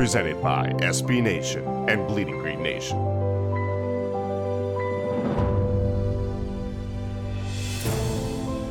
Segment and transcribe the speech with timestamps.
[0.00, 2.96] presented by SB Nation and Bleeding Green Nation.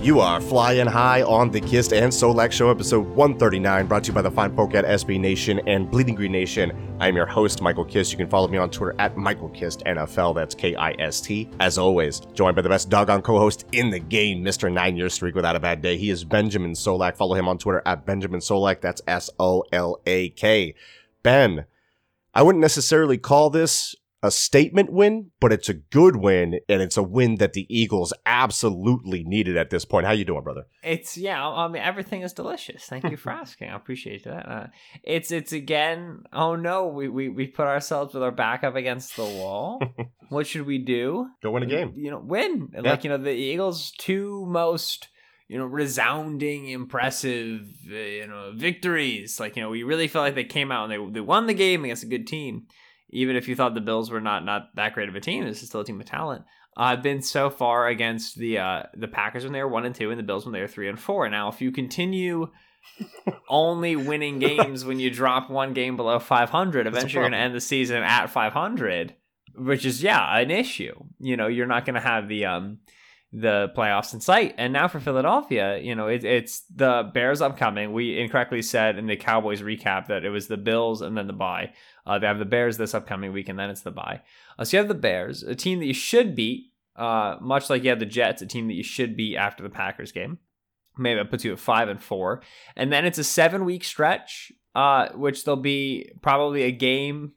[0.02, 4.14] You are flying high on the Kist and Solak Show, episode 139, brought to you
[4.16, 6.72] by the fine folk at SB Nation and Bleeding Green Nation.
[7.00, 8.12] I am your host, Michael Kist.
[8.12, 10.34] You can follow me on Twitter at Michael Kist NFL.
[10.34, 11.48] That's K I S T.
[11.60, 14.74] As always, joined by the best doggone co host in the game, Mr.
[14.74, 15.96] Nine Year Streak Without a Bad Day.
[15.96, 17.16] He is Benjamin Solak.
[17.18, 18.82] Follow him on Twitter at Benjamin Solak.
[18.82, 20.74] That's S O L A K.
[21.24, 21.66] Ben,
[22.34, 26.98] I wouldn't necessarily call this a statement win, but it's a good win, and it's
[26.98, 30.06] a win that the Eagles absolutely needed at this point.
[30.06, 30.66] How you doing, brother?
[30.84, 31.48] It's yeah.
[31.48, 32.84] I mean, everything is delicious.
[32.84, 33.70] Thank you for asking.
[33.70, 34.50] I appreciate that.
[34.50, 34.68] Uh,
[35.04, 36.24] it's it's again.
[36.34, 39.82] Oh no, we, we we put ourselves with our back up against the wall.
[40.30, 41.28] what should we do?
[41.42, 41.94] Go win a game.
[41.96, 42.70] You know, win.
[42.78, 45.08] Like you know, the Eagles' two most
[45.50, 49.40] you know resounding, impressive uh, you know victories.
[49.40, 51.54] Like you know, we really felt like they came out and they they won the
[51.54, 52.68] game against a good team.
[53.10, 55.62] Even if you thought the Bills were not not that great of a team, this
[55.62, 56.46] is still a team of talent.
[56.78, 60.12] I've been so far against the uh, the Packers when they were one and two,
[60.12, 61.28] and the Bills when they were three and four.
[61.28, 62.52] Now, if you continue
[63.50, 67.56] only winning games when you drop one game below 500, eventually you're going to end
[67.56, 69.16] the season at 500,
[69.56, 70.94] which is yeah an issue.
[71.20, 72.78] You know, you're not going to have the um
[73.32, 74.56] the playoffs in sight.
[74.58, 77.94] And now for Philadelphia, you know, it, it's the Bears upcoming.
[77.94, 81.34] We incorrectly said in the Cowboys recap that it was the Bills and then the
[81.34, 81.74] bye.
[82.08, 84.22] Uh, they have the Bears this upcoming week, and then it's the bye.
[84.58, 87.84] Uh, so you have the Bears, a team that you should beat, uh, much like
[87.84, 90.40] you have the Jets, a team that you should beat after the Packers game.
[90.98, 92.42] Maybe that puts you at five and four,
[92.76, 97.34] and then it's a seven week stretch, uh, which there'll be probably a game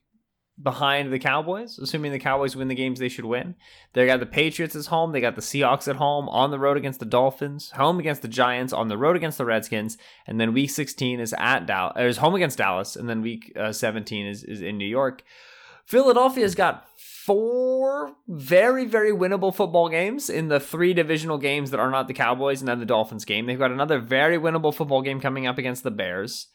[0.60, 3.54] behind the Cowboys, assuming the Cowboys win the games they should win.
[3.92, 6.76] They got the Patriots at home, they got the Seahawks at home, on the road
[6.76, 9.96] against the Dolphins, home against the Giants, on the road against the Redskins,
[10.26, 13.72] and then week 16 is at Dallas, is home against Dallas, and then week uh,
[13.72, 15.22] 17 is, is in New York.
[15.84, 21.90] Philadelphia's got four very, very winnable football games in the three divisional games that are
[21.90, 23.46] not the Cowboys and then the Dolphins game.
[23.46, 26.48] They've got another very winnable football game coming up against the Bears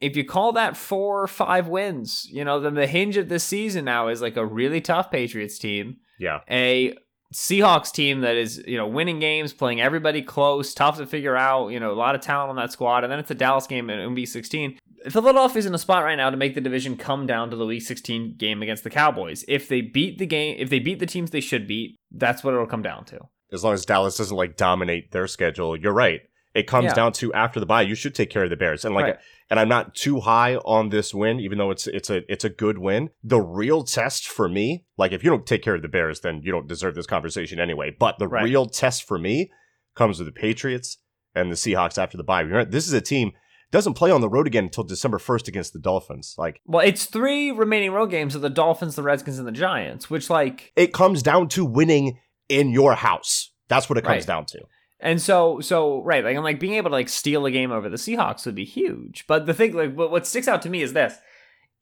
[0.00, 3.44] if you call that four or five wins, you know, then the hinge of this
[3.44, 5.98] season now is like a really tough Patriots team.
[6.18, 6.40] Yeah.
[6.50, 6.96] A
[7.32, 11.68] Seahawks team that is, you know, winning games, playing everybody close, tough to figure out,
[11.68, 13.04] you know, a lot of talent on that squad.
[13.04, 14.78] And then it's a Dallas game in week 16.
[15.08, 17.82] Philadelphia's in a spot right now to make the division come down to the week
[17.82, 19.44] 16 game against the Cowboys.
[19.48, 22.54] If they beat the game, if they beat the teams they should beat, that's what
[22.54, 23.20] it'll come down to.
[23.52, 26.20] As long as Dallas doesn't like dominate their schedule, you're right.
[26.54, 26.94] It comes Yeah.
[26.94, 28.84] down to after the bye, you should take care of the Bears.
[28.84, 29.18] And like Right.
[29.50, 32.48] and I'm not too high on this win, even though it's it's a it's a
[32.48, 33.10] good win.
[33.22, 36.40] The real test for me, like if you don't take care of the Bears, then
[36.42, 37.94] you don't deserve this conversation anyway.
[37.96, 38.42] But the Right.
[38.44, 39.50] real test for me
[39.94, 40.98] comes with the Patriots
[41.34, 42.40] and the Seahawks after the bye.
[42.40, 43.32] Remember, this is a team
[43.70, 46.34] doesn't play on the road again until December 1st against the Dolphins.
[46.36, 50.10] Like Well, it's three remaining road games of the Dolphins, the Redskins, and the Giants,
[50.10, 53.52] which like it comes down to winning in your house.
[53.68, 54.26] That's what it comes Right.
[54.26, 54.58] down to.
[55.02, 57.88] And so, so right, like I'm like being able to like steal a game over
[57.88, 59.24] the Seahawks would be huge.
[59.26, 61.16] But the thing, like, what, what sticks out to me is this: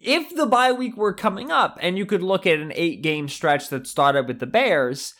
[0.00, 3.29] if the bye week were coming up, and you could look at an eight game
[3.29, 5.15] stretch that started with the Bears,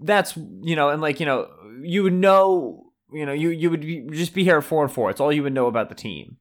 [0.00, 1.48] that's you know, and like you know,
[1.80, 4.92] you would know, you know, you you would be, just be here at four and
[4.92, 5.08] four.
[5.10, 6.38] It's all you would know about the team.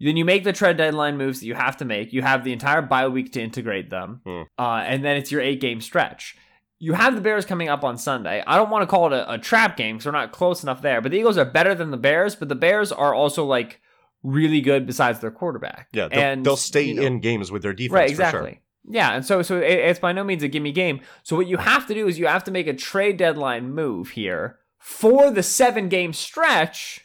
[0.00, 2.12] Then you make the trade deadline moves that you have to make.
[2.12, 4.42] You have the entire bye week to integrate them, Hmm.
[4.58, 6.36] uh, and then it's your eight game stretch
[6.78, 8.42] you have the Bears coming up on Sunday.
[8.46, 10.82] I don't want to call it a, a trap game because we're not close enough
[10.82, 11.00] there.
[11.00, 13.80] But the Eagles are better than the Bears, but the Bears are also like
[14.22, 15.88] really good besides their quarterback.
[15.92, 17.92] Yeah, they'll, and they'll stay you know- in games with their defense.
[17.92, 18.60] right for exactly sure.
[18.90, 21.58] yeah and so so it, it's by no means a gimme game so what you
[21.58, 25.42] have to do is you have to make a trade deadline move here for the
[25.42, 27.02] seven game stretch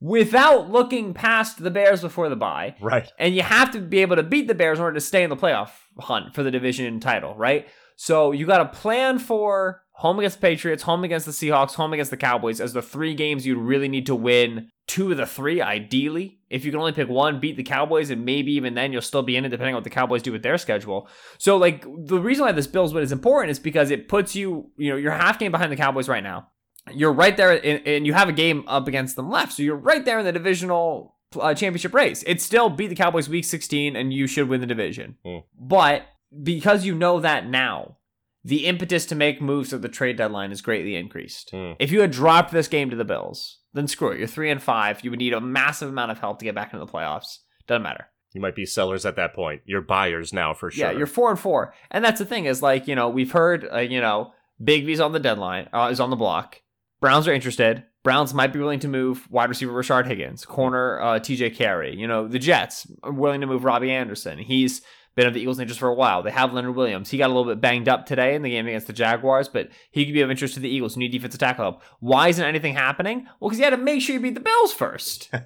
[0.00, 3.10] without looking past the bears before the bye Right.
[3.18, 5.30] and you have to be able to beat the bears in order to stay in
[5.30, 7.66] the playoff hunt for the division title right
[8.00, 11.92] so you got to plan for home against the patriots home against the seahawks home
[11.92, 15.26] against the cowboys as the three games you really need to win two of the
[15.26, 16.38] three ideally.
[16.48, 19.24] If you can only pick one beat the cowboys and maybe even then you'll still
[19.24, 21.08] be in it depending on what the cowboys do with their schedule.
[21.38, 24.70] So like the reason why this bills win is important is because it puts you
[24.76, 26.50] you know you're half game behind the cowboys right now.
[26.92, 29.74] You're right there in, and you have a game up against them left so you're
[29.74, 32.22] right there in the divisional uh, championship race.
[32.28, 35.16] It's still beat the cowboys week 16 and you should win the division.
[35.24, 35.38] Hmm.
[35.58, 36.04] but
[36.42, 37.96] because you know that now
[38.44, 41.72] the impetus to make moves at the trade deadline is greatly increased Hmm.
[41.78, 44.62] if you had dropped this game to the bills then screw it you're three and
[44.62, 47.38] five you would need a massive amount of help to get back into the playoffs
[47.66, 49.62] doesn't matter You might be sellers at that point.
[49.64, 50.90] You're buyers now for sure.
[50.92, 53.66] yeah, you're four and four, and that's the thing is like you know we've heard
[53.72, 54.32] uh, you know
[54.62, 56.60] Bigby's on the deadline uh, is on the block.
[57.00, 57.84] Browns are interested.
[58.04, 61.50] Browns might be willing to move wide receiver Rashard Higgins, corner uh, T.J.
[61.50, 61.94] Carrie.
[61.96, 64.38] You know the Jets are willing to move Robbie Anderson.
[64.38, 64.82] He's
[65.18, 66.22] been of the Eagles' interest for a while.
[66.22, 67.10] They have Leonard Williams.
[67.10, 69.68] He got a little bit banged up today in the game against the Jaguars, but
[69.90, 71.82] he could be of interest to the Eagles who need defensive tackle help.
[71.98, 73.26] Why isn't anything happening?
[73.40, 75.30] Well, because you had to make sure you beat the Bills first.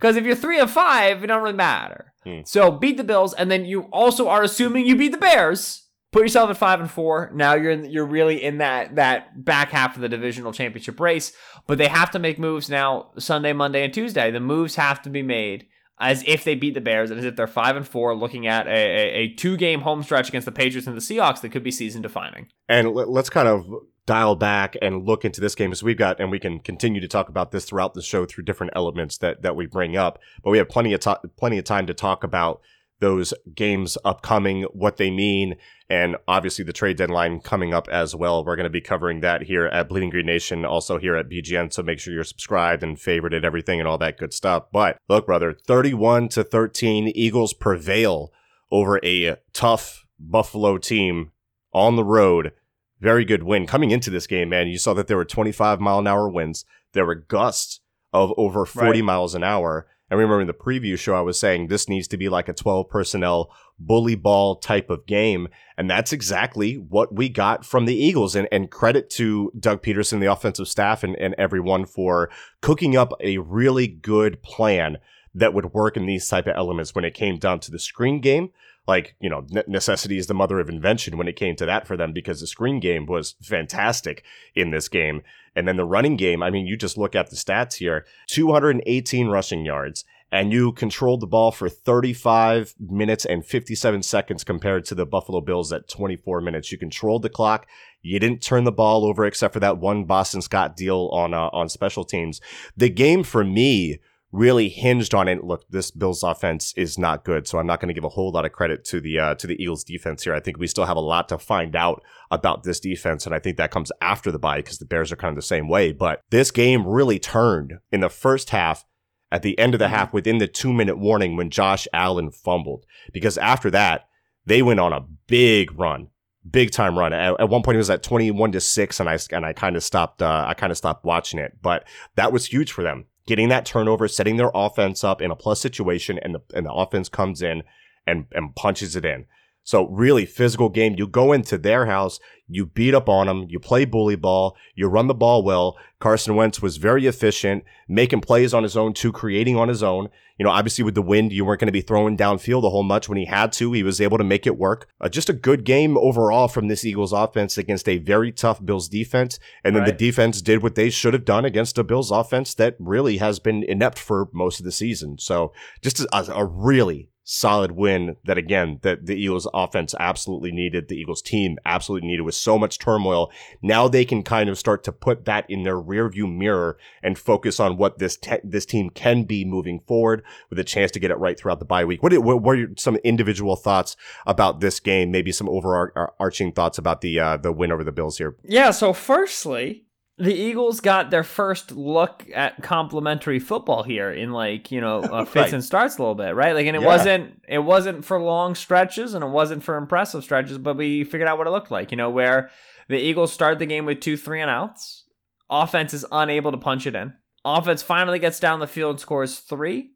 [0.00, 2.12] Because if you're three and five, it don't really matter.
[2.24, 2.40] Hmm.
[2.44, 5.86] So beat the Bills, and then you also are assuming you beat the Bears.
[6.10, 7.30] Put yourself at five and four.
[7.32, 11.32] Now you're in, you're really in that that back half of the divisional championship race.
[11.68, 14.32] But they have to make moves now Sunday, Monday, and Tuesday.
[14.32, 15.68] The moves have to be made
[16.02, 18.66] as if they beat the Bears and as if they're five and four, looking at
[18.66, 21.62] a, a, a two game home stretch against the Patriots and the Seahawks that could
[21.62, 22.48] be season defining.
[22.68, 23.64] And let- let's kind of
[24.04, 27.06] dial back and look into this game as we've got, and we can continue to
[27.06, 30.18] talk about this throughout the show through different elements that that we bring up.
[30.42, 32.60] But we have plenty of to- plenty of time to talk about
[33.02, 35.56] those games upcoming, what they mean,
[35.90, 38.42] and obviously the trade deadline coming up as well.
[38.42, 41.72] We're going to be covering that here at Bleeding Green Nation, also here at BGN.
[41.72, 44.64] So make sure you're subscribed and favorited everything and all that good stuff.
[44.72, 48.32] But look, brother, 31 to 13, Eagles prevail
[48.70, 51.32] over a tough Buffalo team
[51.74, 52.52] on the road.
[53.00, 53.66] Very good win.
[53.66, 56.64] Coming into this game, man, you saw that there were 25 mile an hour winds.
[56.92, 57.80] There were gusts
[58.12, 59.04] of over 40 Right.
[59.04, 59.88] miles an hour.
[60.12, 62.52] I remember in the preview show, I was saying this needs to be like a
[62.52, 65.48] 12 personnel bully ball type of game.
[65.78, 68.36] And that's exactly what we got from the Eagles.
[68.36, 72.28] And, and credit to Doug Pederson, the offensive staff, and, and everyone for
[72.60, 74.98] cooking up a really good plan
[75.34, 78.20] that would work in these type of elements when it came down to the screen
[78.20, 78.50] game
[78.86, 81.96] like you know necessity is the mother of invention when it came to that for
[81.96, 84.24] them because the screen game was fantastic
[84.54, 85.22] in this game.
[85.54, 89.28] And then the running game i mean you just look at the stats here 218
[89.28, 94.94] rushing yards and you controlled the ball for 35 minutes and 57 seconds compared to
[94.94, 96.72] the buffalo bills at 24 minutes.
[96.72, 97.66] You controlled the clock.
[98.00, 101.50] You didn't turn the ball over except for that one boston scott deal on uh,
[101.52, 102.40] on special teams.
[102.76, 103.98] The game for me
[104.32, 105.44] really hinged on it.
[105.44, 108.32] Look, this Bills offense is not good, so I'm not going to give a whole
[108.32, 110.34] lot of credit to the uh, to the Eagles defense here.
[110.34, 113.38] I think we still have a lot to find out about this defense, and I
[113.38, 115.92] think that comes after the bye because the Bears are kind of the same way.
[115.92, 118.84] But this game really turned in the first half.
[119.30, 122.84] At the end of the half, within the two minute warning when Josh Allen fumbled,
[123.14, 124.06] because after that,
[124.44, 126.08] they went on a big run,
[126.50, 127.14] big time run.
[127.14, 129.74] At, at one point, it was at 21 to six, and I, and I kind
[129.74, 131.84] of stopped, uh, I kind of stopped watching it, but
[132.16, 135.60] that was huge for them getting that turnover, setting their offense up in a plus
[135.60, 137.62] situation, and the and the offense comes in
[138.06, 139.26] and and punches it in.
[139.64, 140.94] So really physical game.
[140.96, 144.88] You go into their house, you beat up on them, you play bully ball, you
[144.88, 145.78] run the ball well.
[146.00, 150.08] Carson Wentz was very efficient, making plays on his own too, creating on his own.
[150.38, 152.82] You know, obviously with the wind, you weren't going to be throwing downfield a whole
[152.82, 153.08] much.
[153.08, 154.88] When he had to, he was able to make it work.
[155.00, 158.88] Uh, just a good game overall from this Eagles offense against a very tough Bills
[158.88, 159.38] defense.
[159.62, 162.74] And then the defense did what they should have done against a Bills offense that
[162.80, 165.18] really has been inept for most of the season.
[165.18, 170.88] So just a, a really solid win that again that the Eagles offense absolutely needed
[170.88, 173.30] the Eagles team absolutely needed with so much turmoil.
[173.62, 177.60] Now they can kind of start to put that in their rearview mirror and focus
[177.60, 181.10] on what this te- this team can be moving forward with a chance to get
[181.10, 182.02] it right throughout the bye week.
[182.02, 185.10] What, what, your, some individual thoughts about this game?
[185.10, 188.36] Maybe some overarching thoughts about the uh, the win over the Bills here.
[188.42, 189.84] Yeah, so firstly,
[190.18, 195.24] the Eagles got their first look at complementary football here in like, you know, uh,
[195.24, 195.52] fits Right.
[195.54, 196.54] and starts a little bit, right?
[196.54, 196.86] Like and it Yeah.
[196.86, 201.28] wasn't it wasn't for long stretches and it wasn't for impressive stretches, but we figured
[201.28, 202.50] out what it looked like, you know, where
[202.88, 205.04] The Eagles start the game with two three and outs.
[205.48, 207.14] Offense is unable to punch it in.
[207.44, 209.92] Offense finally gets down the field and scores three.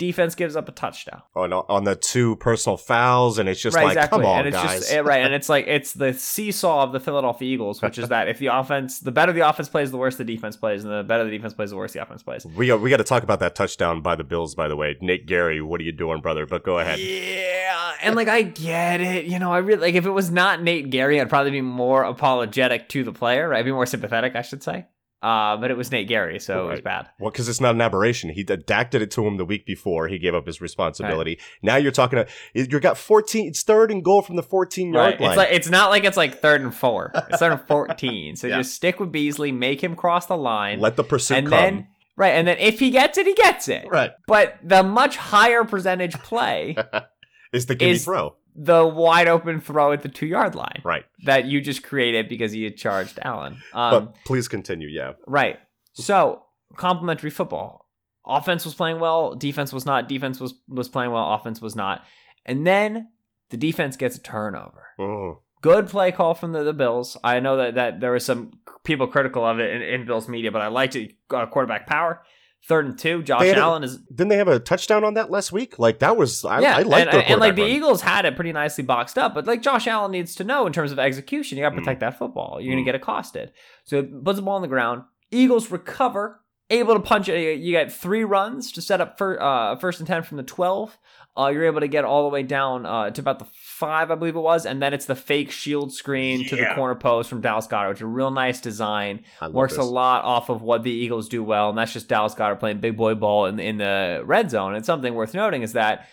[0.00, 1.20] Defense gives up a touchdown.
[1.36, 4.20] On on the two personal fouls, and it's just right, like, exactly.
[4.20, 4.80] come on, and it's guys.
[4.80, 8.08] just eh, right, and it's like it's the seesaw of the Philadelphia Eagles, which is
[8.08, 10.90] that if the offense, the better the offense plays, the worse the defense plays, and
[10.90, 12.46] the better the defense plays, the worse the offense plays.
[12.46, 14.96] we got we got to talk about that touchdown by the Bills, by the way.
[15.02, 16.46] Nate Gerry, what are you doing, brother?
[16.46, 16.98] But go ahead.
[16.98, 19.26] Yeah, and like I get it.
[19.26, 22.04] You know, I really like if it was not Nate Gerry, I'd probably be more
[22.04, 23.52] apologetic to the player.
[23.52, 24.86] I'd be more sympathetic, I should say.
[25.22, 27.06] Uh, but it was Nate Gerry, so it was bad.
[27.18, 28.30] Well, because it's not an aberration.
[28.30, 30.08] He adapted it to him the week before.
[30.08, 31.38] He gave up his responsibility.
[31.62, 32.18] Now you're talking.
[32.18, 33.48] about You got 14.
[33.48, 35.20] It's third and goal from the 14 yard Right.
[35.20, 35.30] line.
[35.32, 37.12] It's like it's not like it's like third and four.
[37.28, 38.34] It's third and fourteen.
[38.36, 38.56] So Yeah.
[38.58, 41.58] just stick with Beasley, make him cross the line, Let the pursuit and come.
[41.58, 41.86] then
[42.16, 43.86] right, and then if he gets it, he gets it.
[43.90, 46.76] right But the much higher percentage play,
[47.52, 48.36] is the gimme Is- throw.
[48.54, 51.04] The wide open throw at the two yard line Right.
[51.24, 53.58] that you just created because he had charged Allen.
[53.72, 54.88] Um, but please continue.
[54.88, 55.12] Yeah.
[55.26, 55.58] Right.
[55.92, 56.42] So,
[56.76, 57.86] complementary football.
[58.26, 60.08] Offense was playing well, defense was not.
[60.08, 62.04] Defense was was playing well, offense was not.
[62.46, 63.08] And then
[63.50, 64.86] the defense gets a turnover.
[64.98, 65.40] Oh.
[65.62, 67.16] Good play call from the, the Bills.
[67.22, 68.52] I know that, that there were some
[68.82, 71.14] people critical of it in, in Bills media, but I liked it.
[71.28, 72.22] Uh, quarterback power.
[72.68, 73.22] Third and two.
[73.22, 75.78] Josh a- Allen is Didn't they have a touchdown on that last week?
[75.78, 76.44] Like that was.
[76.44, 77.70] I, yeah, I like and, and, and, like the run.
[77.70, 80.72] Eagles had it pretty nicely boxed up, but like Josh Allen needs to know in
[80.72, 82.60] terms of execution, you got to protect that football.
[82.60, 82.76] You're Mm.
[82.78, 83.52] gonna get accosted.
[83.84, 85.02] So it puts the ball on the ground.
[85.30, 86.40] Eagles recover,
[86.70, 87.60] able to punch it.
[87.60, 90.96] You get three runs to set up for uh, first and ten from the twelve.
[91.36, 94.16] Uh, you're able to get all the way down uh, to about the five, I
[94.16, 97.40] believe it was, and then it's the fake shield screen to the corner post from
[97.40, 100.60] Dallas Goedert, which is a real nice design I love works a lot off of
[100.60, 103.60] what the Eagles do well, and that's just Dallas Goedert playing big boy ball in,
[103.60, 104.74] in the red zone.
[104.74, 106.08] And something worth noting is that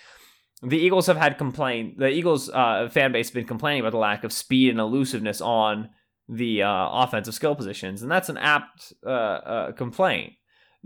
[0.61, 1.97] the Eagles have had complaint.
[1.97, 5.41] The Eagles uh, fan base has been complaining about the lack of speed and elusiveness
[5.41, 5.89] on
[6.29, 10.33] the uh, offensive skill positions, and that's an apt uh, uh, complaint.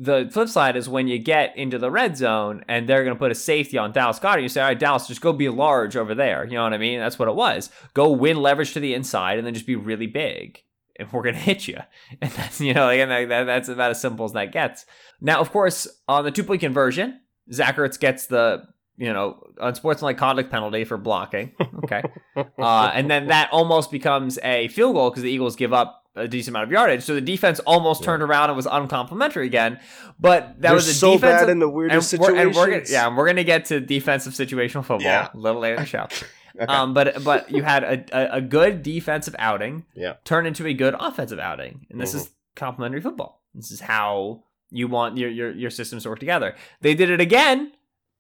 [0.04, 3.20] The flip side is when you get into the red zone and they're going to
[3.20, 5.96] put a safety on Dallas Goedert, you say, all right, Dallas, just go be large
[5.96, 6.44] over there.
[6.44, 7.00] You know what I mean?
[7.00, 7.70] That's what it was.
[7.94, 10.64] Go win leverage to the inside and then just be really big.
[10.98, 11.78] And we're going to hit you.
[12.20, 14.88] And that's, you know, again, that, that- that's about as simple as that gets.
[15.22, 17.20] Now, of course, on the two point conversion,
[17.54, 18.64] Zach Ertz gets the,
[18.98, 21.52] you know, unsportsmanlike conduct penalty for blocking.
[21.84, 22.02] Okay.
[22.36, 26.28] uh, and then that almost becomes a field goal because the Eagles give up a
[26.28, 27.04] decent amount of yardage.
[27.04, 29.80] So the defense almost turned around and was uncomplimentary again.
[30.20, 32.70] But that They're was a so defensive, bad in the weirdest and we're, and we're
[32.72, 35.30] gonna, yeah, and we're gonna get to defensive situational football Yeah.
[35.34, 36.08] a little later in the show.
[36.68, 40.16] um, but but you had a, a, a good defensive outing Yeah.
[40.26, 43.42] turn into a good offensive outing, and this is complementary football.
[43.54, 46.56] This is how you want your your your systems to work together.
[46.82, 47.72] They did it again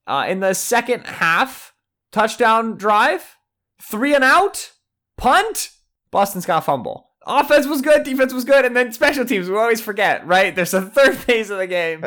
[0.08, 1.74] uh, in the second half.
[2.14, 3.38] Touchdown drive,
[3.82, 4.72] three and out,
[5.18, 5.72] punt.
[6.12, 7.11] Boston Scott fumble.
[7.26, 9.48] Offense was good, defense was good, and then special teams.
[9.48, 10.56] We always forget, right?
[10.56, 12.04] There's a third phase of the game,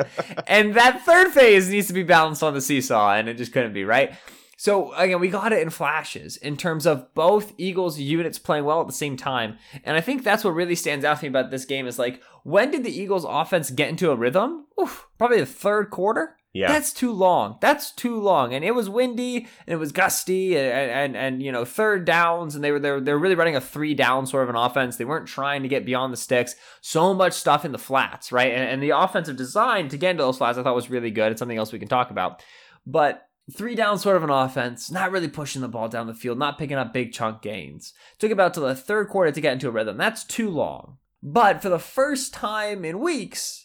[0.47, 3.75] and that third phase needs to be balanced on the seesaw, and it just couldn't
[3.75, 4.15] be, right?
[4.57, 8.81] So again, we got it in flashes in terms of both Eagles units playing well
[8.81, 9.59] at the same time.
[9.85, 12.23] And I think that's what really stands out to me about this game is like
[12.45, 14.67] when did the Eagles offense get into a rhythm?
[14.81, 16.37] Oof, probably the third quarter.
[16.55, 16.69] Yeah.
[16.69, 17.59] That's too long.
[17.61, 18.55] That's too long.
[18.55, 22.55] And it was windy and it was gusty and, and, and you know, third downs
[22.55, 24.55] and they were they were, they were really running a three down sort of an
[24.55, 24.97] offense.
[24.97, 26.55] They weren't trying to get beyond the sticks.
[26.81, 28.53] So much stuff in the flats, right?
[28.53, 31.33] And, and the offensive design to get into those flats I thought was really good.
[31.33, 32.41] It's something else we can talk about.
[32.87, 36.39] But three down sort of an offense, not really pushing the ball down the field,
[36.39, 37.95] not picking up big chunk gains.
[38.21, 39.97] Took about to the third quarter to get into a rhythm.
[39.97, 40.99] That's too long.
[41.21, 43.64] But for the first time in weeks,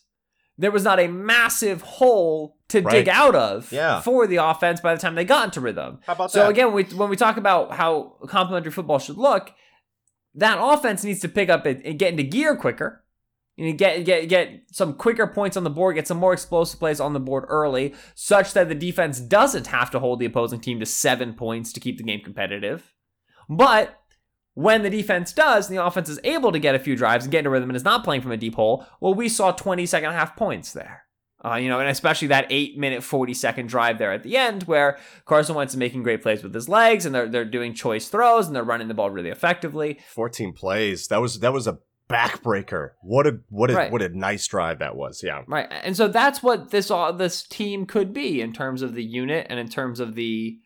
[0.59, 2.91] there was not a massive hole to Right.
[2.91, 4.01] dig out of Yeah.
[4.01, 5.99] for the offense by the time they got into rhythm.
[6.05, 6.49] How about So that?
[6.49, 9.51] again, we, when we talk about how complementary football should look,
[10.35, 13.03] that offense needs to pick up and, and get into gear quicker.
[13.57, 17.01] And get get get some quicker points on the board, get some more explosive plays
[17.01, 20.79] on the board early, such that the defense doesn't have to hold the opposing team
[20.79, 22.93] to seven points to keep the game competitive.
[23.49, 23.99] But
[24.59, 27.31] when the defense does, and the offense is able to get a few drives and
[27.31, 29.85] get into rhythm and is not playing from a deep hole, well, we saw 20
[29.85, 31.03] second half points there.
[31.45, 34.63] Uh, you know, and especially that eight minute, 40 second drive there at the end
[34.63, 38.09] where Carson Wentz is making great plays with his legs and they're, they're doing choice
[38.09, 39.97] throws and they're running the ball really effectively.
[40.13, 41.07] 14 plays.
[41.07, 41.77] That was that was a
[42.09, 42.89] backbreaker.
[43.01, 43.91] What a what a Right.
[43.93, 45.21] what a nice drive that was.
[45.23, 45.43] Yeah.
[45.47, 45.67] Right.
[45.71, 49.47] And so that's what this all this team could be in terms of the unit
[49.49, 50.57] and in terms of the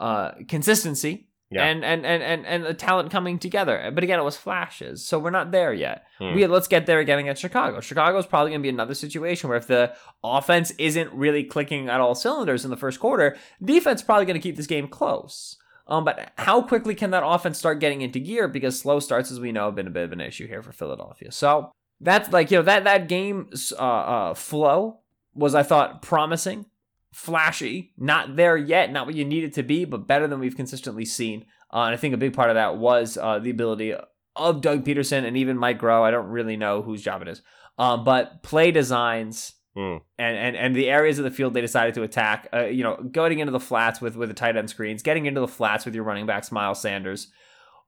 [0.00, 1.64] uh, consistency Yeah.
[1.64, 3.90] and, and, and, and, and the talent coming together.
[3.92, 5.04] But again, it was flashes.
[5.04, 6.06] So we're not there yet.
[6.18, 6.34] Hmm.
[6.34, 7.80] We let's get there again against Chicago.
[7.80, 9.92] Chicago's probably going to be another situation where if the
[10.22, 14.42] offense isn't really clicking at all cylinders in the first quarter, defense probably going to
[14.42, 15.56] keep this game close.
[15.88, 18.46] Um, but how quickly can that offense start getting into gear?
[18.46, 20.70] Because slow starts, as we know, have been a bit of an issue here for
[20.70, 21.32] Philadelphia.
[21.32, 25.00] So that's like you know that that game uh, uh, flow
[25.34, 26.66] was I thought promising,
[27.12, 30.56] flashy, not there yet, not what you need it to be, but better than we've
[30.56, 31.46] consistently seen.
[31.72, 33.94] Uh, and I think a big part of that was uh, the ability
[34.36, 36.02] of Doug Pederson and even Mike Groh.
[36.02, 37.42] I don't really know whose job it is,
[37.78, 40.00] um, but play designs Mm.
[40.18, 42.48] and, and and the areas of the field they decided to attack.
[42.52, 45.40] Uh, you know, going into the flats with with the tight end screens, getting into
[45.40, 47.28] the flats with your running backs, Miles Sanders.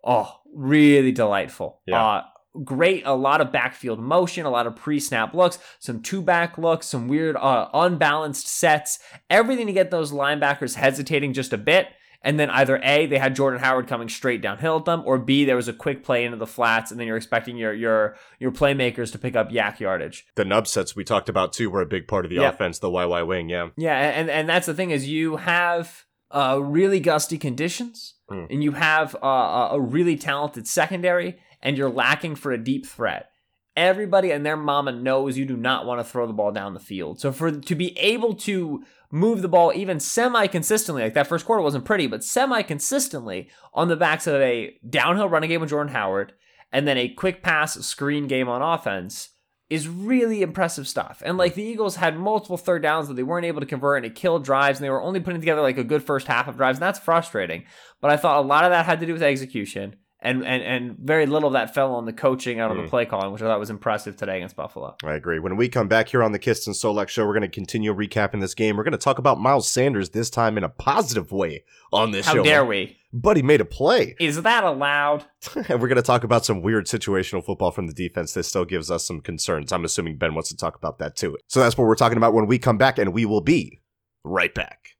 [0.05, 1.81] Oh, really delightful.
[1.85, 2.23] Yeah.
[2.65, 3.03] Great.
[3.07, 6.87] A lot of backfield motion, a lot of pre snap looks, some two back looks,
[6.87, 8.99] some weird uh, unbalanced sets.
[9.31, 11.89] Everything to get those linebackers hesitating just a bit.
[12.25, 15.45] And then either A, they had Jordan Howard coming straight downhill at them, or B,
[15.45, 18.53] there was a quick play into the flats, and then you're expecting your your your
[18.53, 20.25] playmakers to pick up YAC yardage.
[20.37, 22.51] The nub sets we talked about too were a big part of the Yeah.
[22.51, 22.79] offense.
[22.79, 23.71] The YY wing, yeah.
[23.77, 28.45] Yeah, and and that's the thing is you have uh, really gusty conditions, Hmm.
[28.51, 33.31] and you have uh, a really talented secondary, and you're lacking for a deep threat.
[33.75, 36.81] Everybody and their mama knows you do not want to throw the ball down the
[36.81, 37.21] field.
[37.21, 41.47] So for to be able to move the ball even semi consistently, like that first
[41.47, 45.71] quarter wasn't pretty, but semi consistently on the backs of a downhill running game with
[45.71, 46.35] Jordan Howard,
[46.71, 49.31] and then a quick pass screen game on offense
[49.73, 51.23] is really impressive stuff.
[51.25, 54.05] And like the Eagles had multiple third downs that they weren't able to convert and
[54.05, 56.59] it killed drives and they were only putting together like a good first half of
[56.59, 57.65] drives and that's frustrating.
[58.03, 60.97] But I thought a lot of that had to do with execution and and and
[60.99, 62.89] very little of that fell on the coaching out on the Mm.
[62.89, 64.97] play calling, which I thought was impressive today against Buffalo.
[65.05, 65.39] I agree.
[65.39, 67.95] When we come back here on the Kist and Solak show, we're going to continue
[67.95, 68.77] recapping this game.
[68.77, 72.27] We're going to talk about Miles Sanders this time in a positive way on this
[72.27, 72.39] How show.
[72.39, 72.97] How dare we?
[73.13, 74.17] But he made a play.
[74.19, 75.25] Is that allowed?
[75.55, 78.65] and we're going to talk about some weird situational football from the defense that still
[78.65, 79.71] gives us some concerns.
[79.71, 81.37] I'm assuming Ben wants to talk about that too.
[81.49, 83.81] So that's what we're talking about when we come back, and we will be
[84.25, 84.91] right back.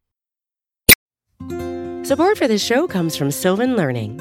[2.05, 4.21] Support for this show comes from Sylvan Learning.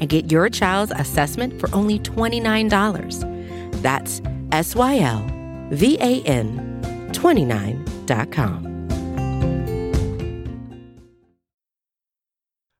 [0.00, 3.82] and get your child's assessment for only $29.
[3.82, 5.26] That's S Y L
[5.70, 8.74] V A N 29.com.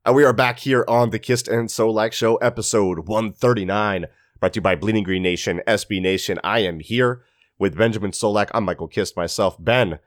[0.06, 4.04] And we are back here on the Kist and Solak show, episode 139,
[4.38, 6.38] brought to you by Bleeding Green Nation, SB Nation.
[6.44, 7.22] I am here
[7.58, 8.50] with Benjamin Solak.
[8.52, 9.56] I'm Michael Kist myself.
[9.58, 9.98] Ben,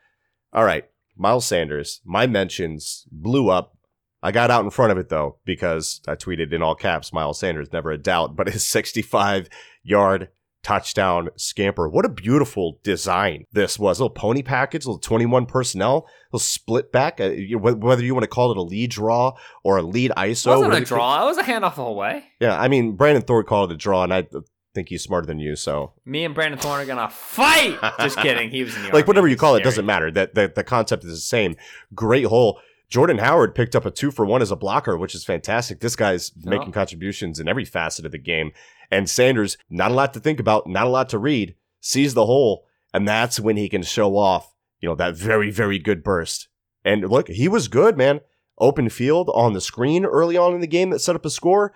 [0.53, 3.76] all right, Miles Sanders, my mentions blew up.
[4.23, 7.39] I got out in front of it though, because I tweeted in all caps, Miles
[7.39, 9.47] Sanders, never a doubt, but his 65
[9.83, 10.29] yard
[10.63, 11.87] touchdown scamper.
[11.87, 13.99] What a beautiful design this was.
[13.99, 18.27] A little pony package, little 21 personnel, little split back, uh, whether you want to
[18.29, 20.55] call it a lead draw or a lead ISO.
[20.55, 21.23] It wasn't a draw.
[21.23, 22.25] It was a handoff the whole way.
[22.41, 24.27] yeah, I mean, Brandon Thorn called it a draw, and I
[24.75, 25.55] think he's smarter than you.
[25.55, 27.79] So, Me and Brandon Thorn are gonna fight.
[27.99, 28.49] Just kidding.
[28.49, 29.07] He was in the like, Army.
[29.07, 30.11] whatever you call it, doesn't matter.
[30.11, 31.55] That the, the concept is the same.
[31.95, 32.59] Great hole.
[32.89, 35.79] Jordan Howard picked up a two for one as a blocker, which is fantastic.
[35.81, 36.51] This guy's Yeah.
[36.51, 38.51] making contributions in every facet of the game.
[38.89, 42.25] And Sanders, not a lot to think about, not a lot to read, sees the
[42.25, 46.47] hole, and that's when he can show off, you know, that very, very good burst.
[46.85, 48.21] And look, he was good, man.
[48.59, 51.73] Open field on the screen early on in the game that set up a score,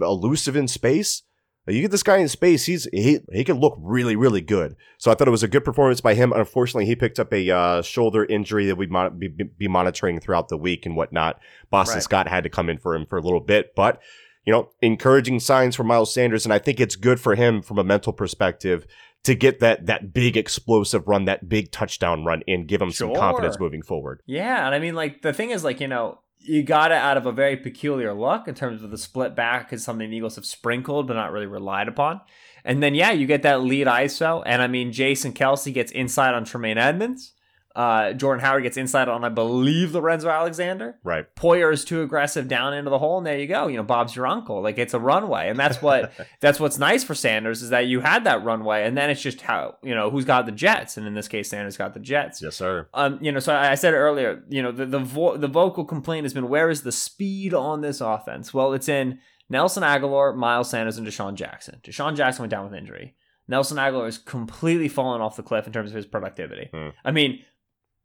[0.00, 1.22] elusive in space.
[1.68, 4.74] You get this guy in space, he's he he can look really really good.
[4.98, 6.32] So I thought it was a good performance by him.
[6.32, 10.48] Unfortunately, he picked up a uh, shoulder injury that we'd mon- be, be monitoring throughout
[10.48, 11.40] the week and whatnot.
[11.70, 12.02] Boston Right.
[12.02, 14.00] Scott had to come in for him for a little bit, but
[14.44, 17.78] you know, encouraging signs for Miles Sanders, and I think it's good for him from
[17.78, 18.86] a mental perspective
[19.22, 23.14] to get that that big explosive run, that big touchdown run, and give him some
[23.14, 24.20] confidence moving forward.
[24.26, 27.16] Yeah, and I mean, like the thing is, like you know, you got it out
[27.16, 30.36] of a very peculiar look in terms of the split back is something the Eagles
[30.36, 32.20] have sprinkled but not really relied upon.
[32.64, 36.34] And then yeah, you get that lead ISO, and I mean, Jason Kelce gets inside
[36.34, 37.32] on Tremaine Edmunds.
[37.74, 40.98] Uh, Jordan Howard gets inside on, I believe, Lorenzo Alexander.
[41.02, 41.26] Right.
[41.36, 43.66] Poyer is too aggressive down into the hole, and there you go.
[43.66, 44.62] You know, Bob's your uncle.
[44.62, 48.00] Like it's a runway, and that's what that's what's nice for Sanders is that you
[48.00, 51.06] had that runway, and then it's just how you know who's got the Jets, and
[51.06, 52.42] in this case, Sanders got the Jets.
[52.42, 52.88] Yes, sir.
[52.94, 54.42] Um, you know, so I I said earlier.
[54.48, 57.80] You know, the the, vo- the vocal complaint has been where is the speed on
[57.80, 58.52] this offense?
[58.52, 61.80] Well, it's in Nelson Agholor, Miles Sanders, and DeSean Jackson.
[61.82, 63.14] DeSean Jackson went down with injury.
[63.48, 66.70] Nelson Agholor has completely fallen off the cliff in terms of his productivity.
[66.72, 66.88] Hmm.
[67.04, 67.44] I mean,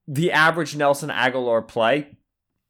[0.08, 2.18] the average Nelson Agholor play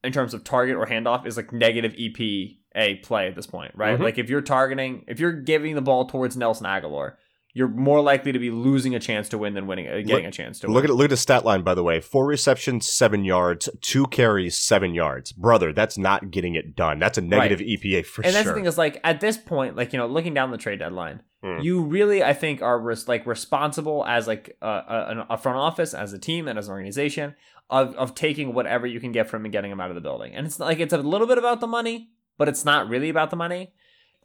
[0.04, 3.98] in terms of target or handoff is like negative EPA play at this point, right?
[4.00, 4.04] Mhm.
[4.04, 7.14] Like if you're targeting, if you're giving the ball towards Nelson Agholor,
[7.58, 10.24] you're more likely to be losing a chance to win than winning, uh, getting Look-
[10.26, 10.92] a chance to Look win.
[10.92, 12.00] at look at the stat line by the way.
[12.00, 15.32] Four receptions, seven yards, two carries, seven yards.
[15.32, 17.00] Brother, that's not getting it done.
[17.00, 18.28] That's a negative EPA for sure.
[18.28, 20.58] and that's the thing is like at this point, like you know, looking down the
[20.58, 21.60] trade deadline, Hmm.
[21.62, 25.94] you really I think are res- like responsible as like a, a, a front office,
[25.94, 27.36] as a team, and as an organization
[27.70, 30.02] of of taking whatever you can get from him and getting him out of the
[30.02, 30.34] building.
[30.36, 33.30] And it's like it's a little bit about the money, but it's not really about
[33.30, 33.74] the money.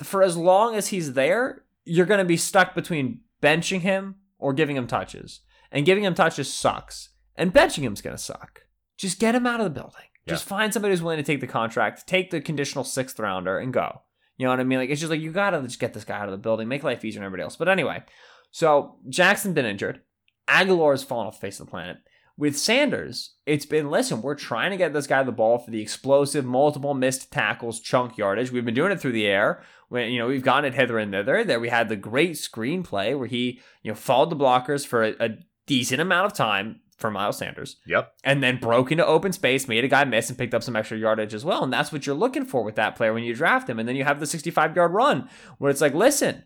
[0.02, 4.52] For as long as he's there, you're going to be stuck between benching him or
[4.52, 5.40] giving him touches,
[5.70, 8.62] and giving him touches sucks, and benching him's going to suck.
[8.96, 10.02] Just get him out of the building.
[10.28, 13.72] Just find somebody who's willing to take the contract, take the conditional sixth rounder, and
[13.72, 14.02] go.
[14.36, 14.78] You know what I mean?
[14.78, 16.84] Like it's just like you gotta just get this guy out of the building, make
[16.84, 17.56] life easier on everybody else.
[17.56, 18.02] But anyway,
[18.50, 20.00] so Jackson's been injured.
[20.48, 21.98] Agholor's fallen off the face of the planet.
[22.36, 25.82] With Sanders, it's been listen, we're trying to get this guy the ball for the
[25.82, 28.50] explosive, multiple missed tackles, chunk yardage.
[28.50, 29.62] We've been doing it through the air.
[29.92, 31.44] When you know we've gotten it hither and thither.
[31.44, 35.14] There we had the great screenplay where he you know followed the blockers for a,
[35.20, 35.28] a
[35.66, 38.12] decent amount of time for Miles Sanders Yep.
[38.24, 40.96] and then broke into open space, made a guy miss, and picked up some extra
[40.96, 41.62] yardage as well.
[41.62, 43.78] And that's what you're looking for with that player when you draft him.
[43.78, 45.28] And then you have the 65 yard run
[45.58, 46.44] where it's like, listen,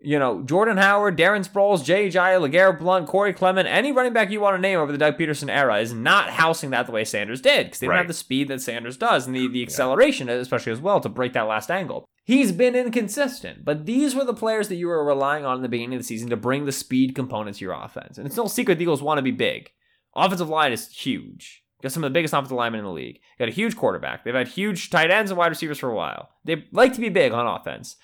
[0.00, 4.30] you know, Jordan Howard, Darren Sproles, Jay Ajayi, LeGarrette Blunt, Corey Clement, any running back
[4.30, 7.04] you want to name over the Doug Pederson era is not housing that the way
[7.04, 10.28] Sanders did because they don't have the speed that Sanders does and the, the acceleration,
[10.28, 12.04] especially as well, to break that last angle.
[12.24, 15.68] He's been inconsistent, but these were the players that you were relying on in the
[15.68, 18.16] beginning of the season to bring the speed component to your offense.
[18.16, 19.70] And it's no secret the Eagles want to be big.
[20.14, 21.64] Offensive line is huge.
[21.82, 23.18] Got some of the biggest offensive linemen in the league.
[23.40, 24.24] Got a huge quarterback.
[24.24, 26.28] They've had huge tight ends and wide receivers for a while.
[26.44, 27.96] They like to be big on offense.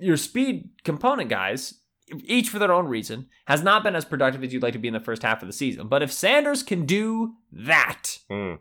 [0.00, 1.80] Your speed component guys,
[2.24, 4.88] each for their own reason, has not been as productive as you'd like to be
[4.88, 5.88] in the first half of the season.
[5.88, 8.58] But if Sanders can do that, Mm.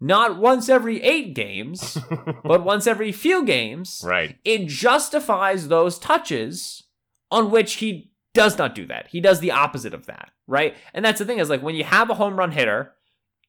[0.00, 1.98] Not once every eight games,
[2.44, 4.38] but once every few games, Right.
[4.44, 6.84] it justifies those touches
[7.30, 9.08] on which he does not do that.
[9.08, 10.76] He does the opposite of that, right?
[10.94, 12.92] And that's the thing is like when you have a home run hitter,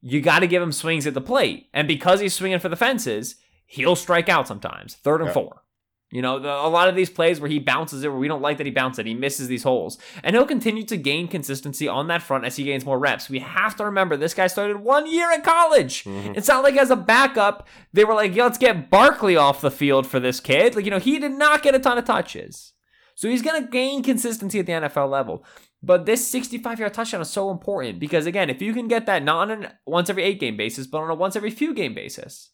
[0.02, 1.68] you got to give him swings at the plate.
[1.74, 3.36] And because he's swinging for the fences,
[3.66, 5.34] he'll strike out sometimes, third and Yeah.
[5.34, 5.64] four.
[6.12, 8.42] You know, the, a lot of these plays where he bounces it, where we don't
[8.42, 9.98] like that he bounces it, he misses these holes.
[10.24, 13.30] And he'll continue to gain consistency on that front as he gains more reps.
[13.30, 16.04] We have to remember this guy started one year at college.
[16.04, 16.34] Mm-hmm.
[16.36, 19.72] It's not like as a backup, they were like, "Yeah, let's get Barkley off the
[19.72, 20.76] field for this kid.
[20.76, 22.74] Like, you know, he did not get a ton of touches.
[23.16, 25.46] So he's going to gain consistency at the NFL level.
[25.84, 29.24] But this 65 yard touchdown is so important because, again, if you can get that
[29.24, 31.94] not on a once every eight game basis, but on a once every few game
[31.94, 32.52] basis,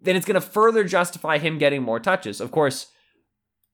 [0.00, 2.40] then it's going to further justify him getting more touches.
[2.40, 2.86] Of course,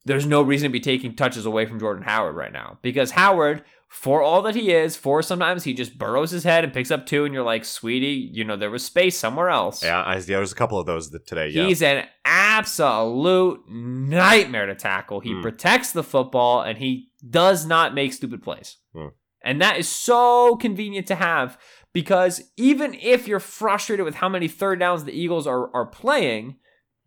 [0.04, 3.64] there's no reason to be taking touches away from Jordan Howard right now because Howard,
[3.88, 7.06] for all that he is, for sometimes he just burrows his head and picks up
[7.06, 9.82] two, and you're like, sweetie, you know, there was space somewhere else.
[9.82, 11.48] Yeah, I, yeah, there's a couple of those today.
[11.48, 11.66] Yeah.
[11.66, 15.20] He's an absolute nightmare to tackle.
[15.20, 15.42] He Hmm.
[15.42, 18.76] protects the football and he does not make stupid plays.
[18.94, 19.08] Hmm.
[19.42, 21.58] And that is so convenient to have
[21.96, 26.56] because even if you're frustrated with how many third downs the Eagles are, are playing,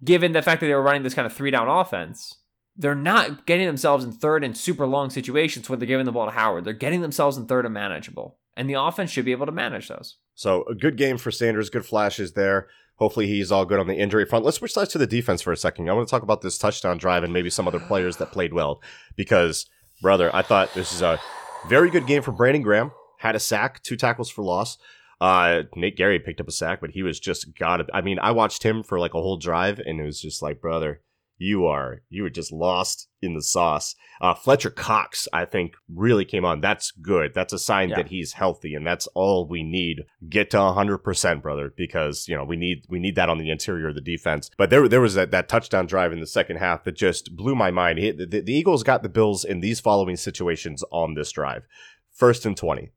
[0.04, 2.39] given the fact that they were running this kind of three down offense,
[2.75, 6.25] they're not getting themselves in third and super long situations where they're giving the ball
[6.25, 6.65] to Howard.
[6.65, 8.39] They're getting themselves in third and manageable.
[8.58, 10.17] And the offense should be able to manage those.
[10.34, 12.67] So a good game for Sanders, good flashes there.
[12.95, 14.43] Hopefully he's all good on the injury front.
[14.43, 15.88] Let's switch sides to the defense for a second.
[15.88, 18.56] I want to talk about this touchdown drive and maybe some other players that played
[18.56, 18.82] well.
[19.15, 19.67] Because,
[20.02, 21.21] brother, I thought this is a
[21.67, 22.91] very good game for Brandon Graham.
[23.19, 24.77] Had a sack, two tackles for loss.
[25.21, 27.89] Uh, Nate Gerry picked up a sack, but he was just got.
[27.93, 30.62] I mean, I watched him for like a whole drive, and it was just like,
[30.62, 31.01] brother,
[31.38, 33.95] you are you were just lost in the sauce.
[34.21, 36.62] Uh, Fletcher Cox, I think, really came on.
[36.62, 37.34] That's good.
[37.34, 37.97] That's a sign Yeah.
[37.97, 40.05] that he's healthy, and that's all we need.
[40.29, 43.49] Get to hundred percent, brother, because you know we need we need that on the
[43.51, 44.49] interior of the defense.
[44.58, 47.55] But there there was that, that touchdown drive in the second half that just blew
[47.55, 47.99] my mind.
[47.99, 51.63] He, the, the Eagles got the Bills in these following situations on this drive:
[52.12, 52.91] first and twenty,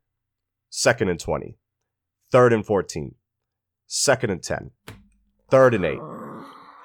[0.75, 1.59] second and twenty,
[2.31, 3.15] third and fourteen,
[3.87, 4.71] second and ten,
[5.51, 6.01] third and eight,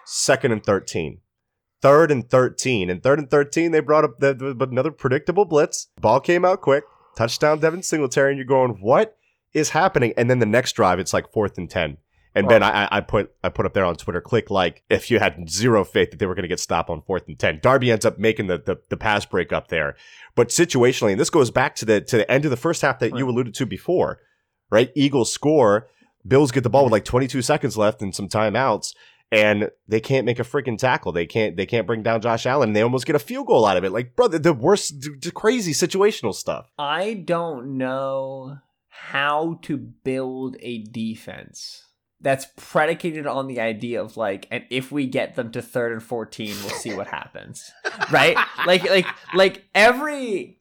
[0.05, 1.21] second and thirteen
[1.81, 2.89] third and 13.
[2.89, 5.87] And third and 13, they brought up the, another predictable blitz.
[6.01, 6.83] Ball came out quick.
[7.15, 8.31] Touchdown, Devin Singletary.
[8.31, 9.15] And you're going, what
[9.53, 10.13] is happening?
[10.17, 11.97] And then the next drive, it's like fourth and ten.
[12.37, 15.17] And Ben, I, I put I put up there on Twitter, click like if you
[15.17, 17.59] had zero faith that they were going to get stopped on fourth and ten.
[17.61, 19.95] Darby ends up making the, the the pass break up there,
[20.35, 22.99] but situationally, and this goes back to the to the end of the first half
[22.99, 24.19] that you alluded to before,
[24.69, 24.91] right?
[24.95, 25.89] Eagles score,
[26.27, 26.95] Bills get the ball with mm-hmm.
[26.95, 28.93] like 22 seconds left and some timeouts,
[29.31, 31.11] and they can't make a freaking tackle.
[31.11, 32.69] They can't they can't bring down Josh Allen.
[32.69, 33.91] And they almost get a field goal out of it.
[33.91, 36.69] Like, brother, the worst, the crazy situational stuff.
[36.77, 41.86] I don't know how to build a defense
[42.19, 46.01] that's predicated on the idea of like and if we get them to third and
[46.01, 47.71] 14 we'll see what happens.
[48.11, 48.37] Right?
[48.65, 50.59] Like like like every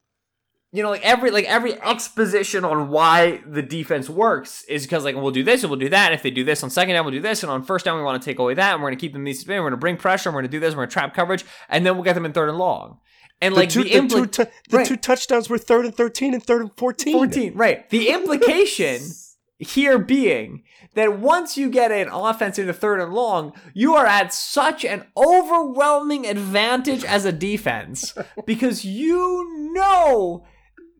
[0.73, 5.15] you know like every like every exposition on why the defense works is because like
[5.15, 6.13] we'll do this and we'll do that.
[6.13, 7.43] If they do this on second down we'll do this.
[7.43, 9.13] And on first down we want to take away that and we're going to keep
[9.13, 10.75] them in these we're going to bring pressure and we're going to do this.
[10.75, 11.45] We're going to trap coverage.
[11.69, 12.99] And then we'll get them in third and long.
[13.41, 14.87] And The like two, the, the, impli- two, the right.
[14.87, 17.13] two touchdowns were third and 13 and third and 14.
[17.13, 17.89] 14, right.
[17.91, 19.03] The implication
[19.59, 20.63] here being
[20.95, 25.05] that once you get an offense into third and long, you are at such an
[25.17, 28.13] overwhelming advantage as a defense
[28.47, 30.45] because you know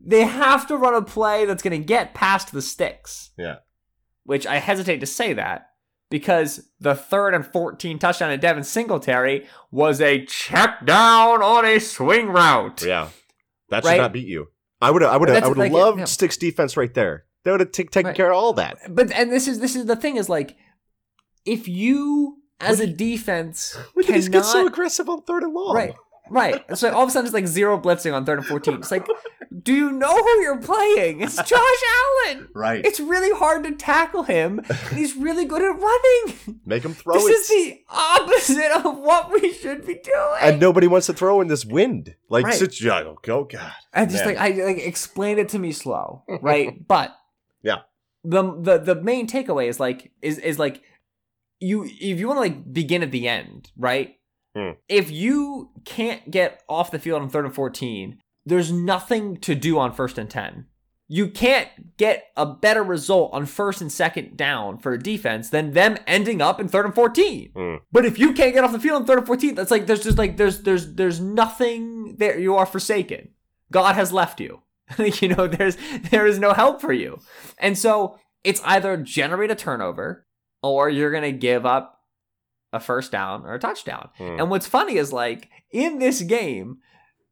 [0.03, 3.31] they have to run a play that's going to get past the sticks.
[3.37, 3.57] Yeah.
[4.23, 5.69] Which I hesitate to say that
[6.09, 11.79] because the third and 14 touchdown to Devin Singletary was a check down on a
[11.79, 12.83] swing route.
[12.83, 13.09] Yeah.
[13.69, 13.97] That should Right?
[14.01, 14.47] not beat you.
[14.81, 16.05] I would I would I would have like- loved yeah.
[16.05, 17.25] Sticks defense right there.
[17.47, 18.15] They would have t- taken Right.
[18.17, 18.77] care of all that.
[18.93, 20.57] But and this is this is the thing is like
[21.45, 25.73] if you as a defense When did he get so aggressive on third and long?
[25.73, 25.95] right
[26.29, 28.91] right so all of a sudden it's like zero blitzing on third and 14 it's
[28.91, 29.07] like
[29.63, 31.81] do you know who you're playing it's Josh
[32.25, 32.85] Allen Right.
[32.85, 37.13] it's really hard to tackle him and he's really good at running Make him throw
[37.13, 37.31] this it.
[37.31, 41.47] is the opposite of what we should be doing and nobody wants to throw in
[41.47, 42.15] this wind.
[42.29, 42.55] Like, Right.
[42.55, 43.71] sit, oh, oh, God.
[43.93, 44.35] I just Man.
[44.35, 46.85] like I like explain it to me slow, right?
[46.95, 47.15] but
[47.63, 47.79] Yeah.
[48.23, 50.81] the the the main takeaway is like is is like
[51.59, 54.15] you if you want to like begin at the end, right?
[54.55, 54.71] Hmm.
[54.87, 59.77] If you can't get off the field on third and fourteen, there's nothing to do
[59.79, 60.65] on first and ten.
[61.09, 65.71] You can't get a better result on first and second down for a defense than
[65.71, 67.51] them ending up in third and 14.
[67.55, 67.75] Hmm.
[67.93, 70.03] But if you can't get off the field on third and 14, that's like there's
[70.03, 72.37] just like there's there's there's nothing there.
[72.37, 73.29] You are forsaken.
[73.71, 74.61] God has left you.
[75.21, 75.77] you know, there's
[76.11, 77.19] there is no help for you.
[77.57, 80.25] And so it's either generate a turnover
[80.61, 82.01] or you're gonna give up
[82.73, 84.09] a first down or a touchdown.
[84.17, 84.39] Hmm.
[84.39, 86.77] And what's funny is like in this game,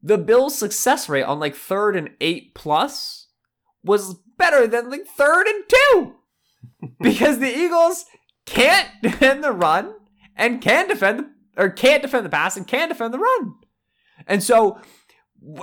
[0.01, 3.27] the Bills' success rate on like third and eight plus
[3.83, 6.15] was better than like third and two.
[7.01, 8.05] because the Eagles
[8.45, 9.93] can't defend the run
[10.35, 13.55] and can defend the or can't defend the pass and can defend the run.
[14.27, 14.79] And so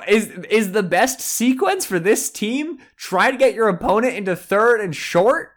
[0.06, 4.80] is is the best sequence for this team try to get your opponent into third
[4.80, 5.51] and short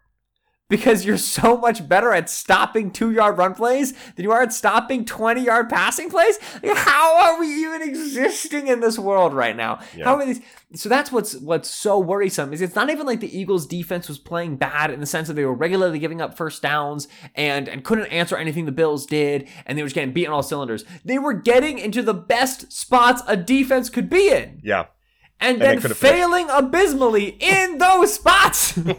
[0.70, 5.06] because you're so much better at stopping 2-yard run plays than you are at stopping
[5.06, 6.40] 20-yard passing plays?
[6.64, 9.80] Like, how are we even existing in this world right now?
[9.96, 10.06] Yeah.
[10.06, 10.42] How are these
[10.74, 14.18] so that's what's what's so worrisome is it's not even like the Eagles defense was
[14.18, 17.84] playing bad in the sense that they were regularly giving up first downs and and
[17.84, 20.84] couldn't answer anything the Bills did and they were just getting beat on all cylinders.
[21.06, 24.86] They were getting into the best spots a defense could be in Yeah.
[25.40, 28.80] And, they then failing abysmally in those spots.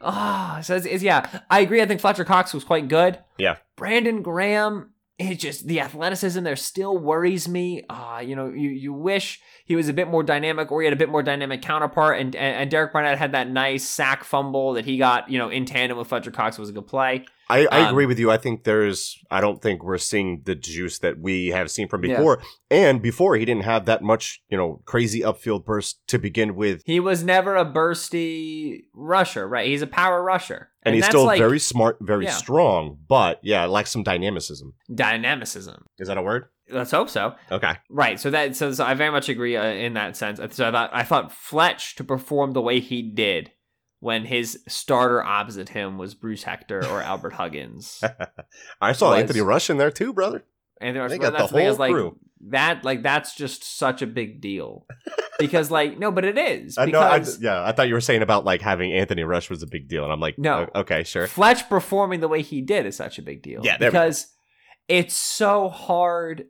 [0.00, 1.82] Ah, so it's, it's- yeah, I agree.
[1.82, 3.18] I think Fletcher Cox was quite good.
[3.36, 3.56] Yeah.
[3.76, 7.82] Brandon Graham, it just the athleticism there still worries me.
[7.90, 10.92] Ah, you know, you you wish he was a bit more dynamic or he had
[10.94, 12.20] a bit more dynamic counterpart.
[12.20, 15.48] And and, and Derek Barnett had that nice sack fumble that he got, you know,
[15.48, 17.24] in tandem with Fletcher Cox was a good play.
[17.50, 18.30] I, I Um, agree with you.
[18.30, 22.04] I think there's, I don't think we're seeing the juice that we have seen from
[22.04, 22.18] Yeah.
[22.18, 22.42] before.
[22.70, 26.82] And before, he didn't have that much, you know, crazy upfield burst to begin with.
[26.84, 29.66] He was never a bursty rusher, right?
[29.66, 32.32] He's a power rusher, And, he's still like very smart, very Yeah.
[32.32, 34.74] strong, but yeah, lacks some dynamicism.
[34.94, 35.84] dynamicism.
[35.98, 36.46] Is that a word?
[36.70, 37.34] Let's hope so.
[37.50, 37.72] Okay.
[37.88, 38.20] Right.
[38.20, 40.38] So that so, so I very much agree uh, in that sense.
[40.54, 43.52] So I thought I thought Fletch to perform the way he did
[44.00, 48.02] when his starter opposite him was Bruce Hector or Albert Huggins.
[48.80, 50.44] I saw Was- Anthony Rush in there too, brother.
[50.80, 52.16] And there was, They got that's the thing is, like crew.
[52.48, 54.86] that like that's just such a big deal
[55.38, 57.00] because like no, but it is I know.
[57.00, 59.66] I, because yeah, I thought you were saying about like having Anthony Rush was a
[59.66, 60.68] big deal, and I'm like, No.
[60.74, 61.26] okay, sure.
[61.26, 63.60] Fletch performing the way he did is such a big deal.
[63.64, 63.98] Yeah, there we go.
[64.00, 64.26] because
[64.88, 66.46] it's so hard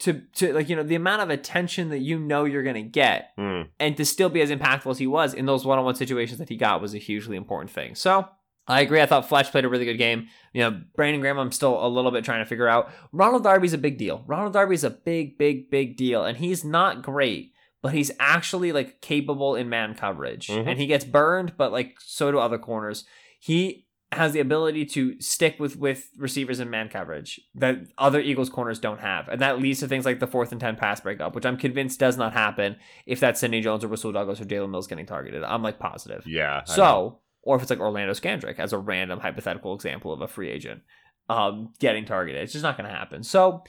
[0.00, 3.30] to to like you know the amount of attention that you know you're gonna get
[3.38, 3.62] Hmm.
[3.80, 6.56] and to still be as impactful as he was in those one-on-one situations that he
[6.56, 7.94] got was a hugely important thing.
[7.94, 8.28] So
[8.68, 9.00] I agree.
[9.00, 10.28] I thought Fletch played a really good game.
[10.52, 12.90] You know, Brandon Graham, I'm still a little bit trying to figure out.
[13.12, 14.22] Ronald Darby's a big deal.
[14.26, 17.52] Ronald Darby's a big, big, big deal, and he's not great.
[17.80, 20.66] but he's actually like capable in man coverage, Mhm.
[20.66, 23.04] and he gets burned, but like so do other corners.
[23.38, 28.50] He has the ability to stick with with receivers in man coverage that other Eagles
[28.50, 31.36] corners don't have, and that leads to things like the fourth and ten pass breakup,
[31.36, 32.74] which I'm convinced does not happen
[33.06, 35.44] if that's Sidney Jones or Rasul Douglas or Jalen Mills getting targeted.
[35.44, 36.24] I'm like positive.
[36.26, 36.62] Yeah.
[36.68, 37.20] I know.
[37.42, 40.82] Or if it's like Orlando Scandrick as a random hypothetical example of a free agent
[41.28, 43.22] um, getting targeted, it's just not going to happen.
[43.22, 43.64] So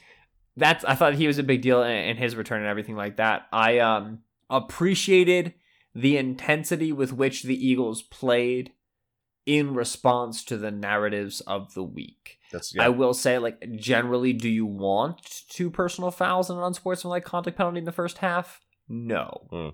[0.58, 3.18] that's I thought he was a big deal in, in his return and everything like
[3.18, 3.44] that.
[3.52, 5.54] I um appreciated
[5.96, 8.74] the intensity with which the Eagles played
[9.46, 12.38] in response to the narratives of the week.
[12.52, 17.26] that's I will say, like, generally, do you want two personal fouls and an unsportsmanlike
[17.26, 18.62] contact penalty in the first half?
[18.88, 19.48] No.
[19.50, 19.70] Hmm.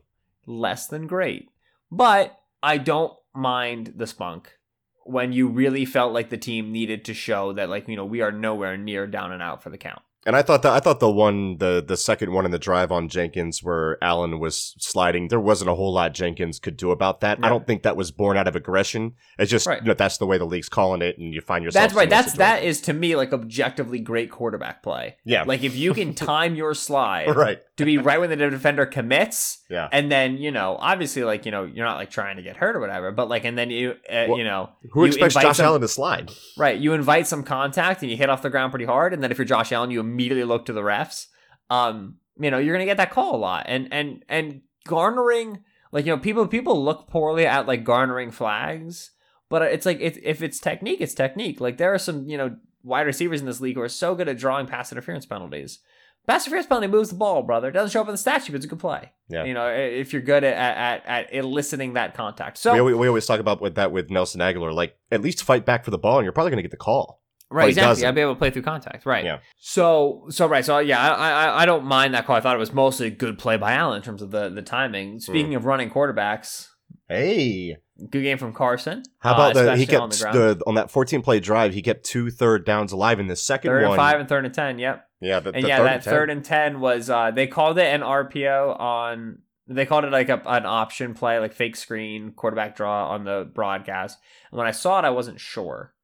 [0.46, 1.50] Less than great.
[1.92, 4.58] But I don't mind the spunk
[5.06, 8.21] when you really felt like the team needed to show that, like, you know, we
[8.21, 10.02] are nowhere near down and out for the count.
[10.26, 12.92] And I thought that I thought the one the the second one in the drive
[12.92, 17.22] on Jenkins where Allen was sliding, there wasn't a whole lot Jenkins could do about
[17.22, 17.38] that.
[17.44, 19.14] I don't think that was born out of aggression.
[19.38, 19.82] It's just Right.
[19.82, 21.84] you know that's the way the league's calling it, and you find yourself.
[21.84, 22.10] That's right.
[22.10, 25.18] That's that is to me like objectively great quarterback play.
[25.26, 25.44] Yeah.
[25.44, 27.60] Like if you can time your slide right.
[27.78, 29.90] to be right when the defender commits, Yeah.
[29.92, 32.76] and then you know obviously like you know you're not like trying to get hurt
[32.76, 35.58] or whatever but like and then you uh, Well, you know Who you expects Josh
[35.58, 36.32] some- Allen to slide?
[36.58, 39.32] right you invite some contact and you hit off the ground pretty hard and then
[39.32, 41.28] if you're josh allen you immediately look to the refs
[41.69, 46.06] um you know you're gonna get that call a lot and and and garnering like
[46.06, 49.12] you know people people look poorly at like garnering flags
[49.49, 52.56] but it's like if, if it's technique it's technique like there are some you know
[52.84, 55.80] wide receivers in this league who are so good at drawing pass interference penalties
[56.28, 58.58] pass interference penalty moves the ball brother it doesn't show up in the statue, but
[58.58, 59.43] it's a good play Yeah.
[59.45, 63.08] you know if you're good at at, at eliciting that contact so we, we, we
[63.08, 64.73] always talk about with that with Nelson Agholor.
[64.73, 66.78] Like at least fight back for the ball, and you're probably going to get the
[66.78, 67.21] call.
[67.52, 68.06] Right, exactly.
[68.06, 69.06] I'd be able to play through contact.
[69.06, 69.24] Right.
[69.24, 69.40] Yeah.
[69.58, 70.66] So, so right.
[70.66, 72.36] So, yeah, I, I, I don't mind that call.
[72.36, 74.62] I thought it was mostly a good play by Allen in terms of the the
[74.64, 75.20] timing.
[75.20, 75.58] Speaking Hmm.
[75.58, 76.68] of running quarterbacks,
[77.08, 77.78] Hey,
[78.10, 79.04] good game from Carson.
[79.20, 81.74] how about uh, the he especially on kept the the, on that 14 play drive?
[81.74, 83.92] He kept two third downs alive in the second third one.
[83.92, 84.80] and five and third and ten.
[84.80, 85.08] Yep.
[85.22, 87.86] Yeah, the, And yeah, third that and third and ten was uh they called it
[87.86, 89.40] an RPO on.
[89.68, 93.50] They called it like a, an option play, like fake screen quarterback draw on the
[93.52, 94.20] broadcast.
[94.52, 95.95] And when I saw it, I wasn't sure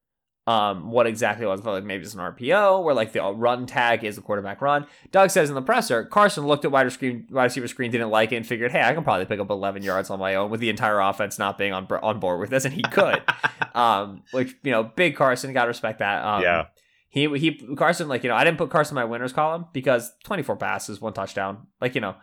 [0.48, 1.62] um, what exactly it was.
[1.62, 4.88] Thought like maybe it's an RPO where like the run tag is the quarterback run.
[5.12, 8.32] Doug says in the presser, Carson looked at wide receiver, wide receiver screen, didn't like
[8.32, 10.60] it, and figured, hey, I can probably pick up 11 yards on my own with
[10.60, 13.22] the entire offense not being on on board with this, and he could.
[13.76, 16.24] um, which you know, big Carson, got to respect that.
[16.24, 16.66] Um, Yeah.
[17.10, 20.14] He he Carson like you know I didn't put Carson in my winners column because
[20.24, 21.68] 24 passes, one touchdown.
[21.82, 22.16] Like you know,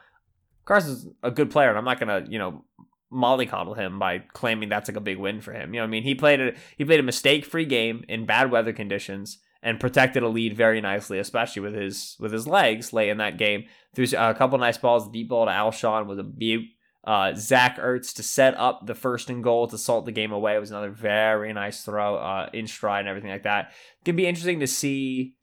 [0.65, 2.65] Carson's a good player, and I'm not gonna you know
[3.13, 5.73] mollycoddle him by claiming that's like a big win for him.
[5.73, 8.51] You know, I mean, he played a he played a mistake free game in bad
[8.51, 13.09] weather conditions and protected a lead very nicely, especially with his with his legs late
[13.09, 13.65] in that game.
[13.95, 16.65] Threw a couple nice balls, deep ball to Alshon was a beaut.
[17.05, 20.57] Uh, Zach Ertz to set up the first and goal to salt the game away
[20.57, 23.73] it was another very nice throw uh, in stride and everything like that.
[24.01, 25.35] It can be interesting to see.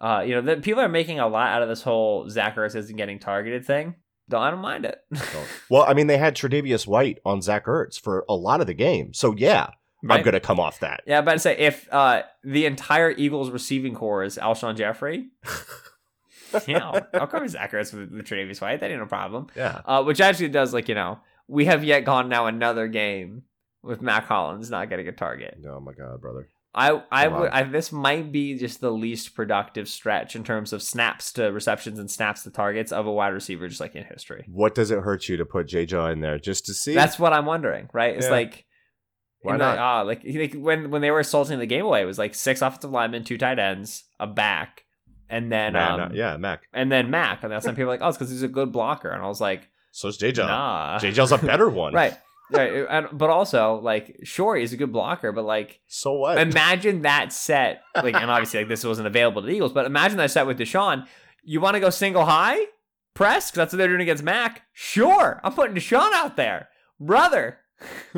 [0.00, 2.74] Uh, you know, the, people are making a lot out of this whole Zach Ertz
[2.74, 3.94] isn't getting targeted thing.
[4.28, 5.02] Don't I don't mind it.
[5.68, 8.74] Well, I mean, they had Tre'Davious White on Zach Ertz for a lot of the
[8.74, 9.68] game, so yeah,
[10.08, 11.02] I'm going to come off that.
[11.06, 15.28] Yeah, but to say if uh, the entire Eagles receiving corps is Alshon Jeffery,
[16.66, 18.80] yeah, I'll cover Zach Ertz with, with Tre'Davious White.
[18.80, 19.48] That ain't no problem.
[19.56, 23.42] Yeah, Uh, which actually does like you know we have yet gone now another game
[23.82, 25.58] with Mack Hollins not getting a target.
[25.68, 26.48] oh my god, brother.
[26.74, 27.50] I I would.
[27.50, 31.98] I, this might be just the least productive stretch in terms of snaps to receptions
[31.98, 34.46] and snaps to targets of a wide receiver just like in history.
[34.48, 35.84] What does it hurt you to put J.
[35.84, 36.94] Jaw in there just to see?
[36.94, 38.16] That's what I'm wondering, right?
[38.16, 38.32] It's Yeah.
[38.32, 38.64] like
[39.42, 39.76] Why not?
[39.76, 42.62] ah, like, like when when they were assaulting the game away, it was like six
[42.62, 44.84] offensive linemen, two tight ends, a back,
[45.28, 46.62] and then Man, um, yeah, Mac.
[46.72, 48.72] and then Mac, and that's when people were like, oh, it's because he's a good
[48.72, 50.32] blocker, and I was like, So's J.
[50.32, 50.46] Jaw.
[50.46, 51.10] nah, J.
[51.12, 51.92] Jaw's a better one.
[51.92, 52.16] right,
[52.52, 56.38] right, and, but also like, sure, he's a good blocker, but like, So what?
[56.38, 60.18] imagine that set, like, and obviously like this wasn't available to the Eagles, but imagine
[60.18, 61.06] that set with DeSean.
[61.42, 62.58] You want to go single high
[63.14, 64.62] press because that's what they're doing against Mac.
[64.72, 66.68] Sure, I'm putting DeSean out there,
[67.00, 67.58] brother.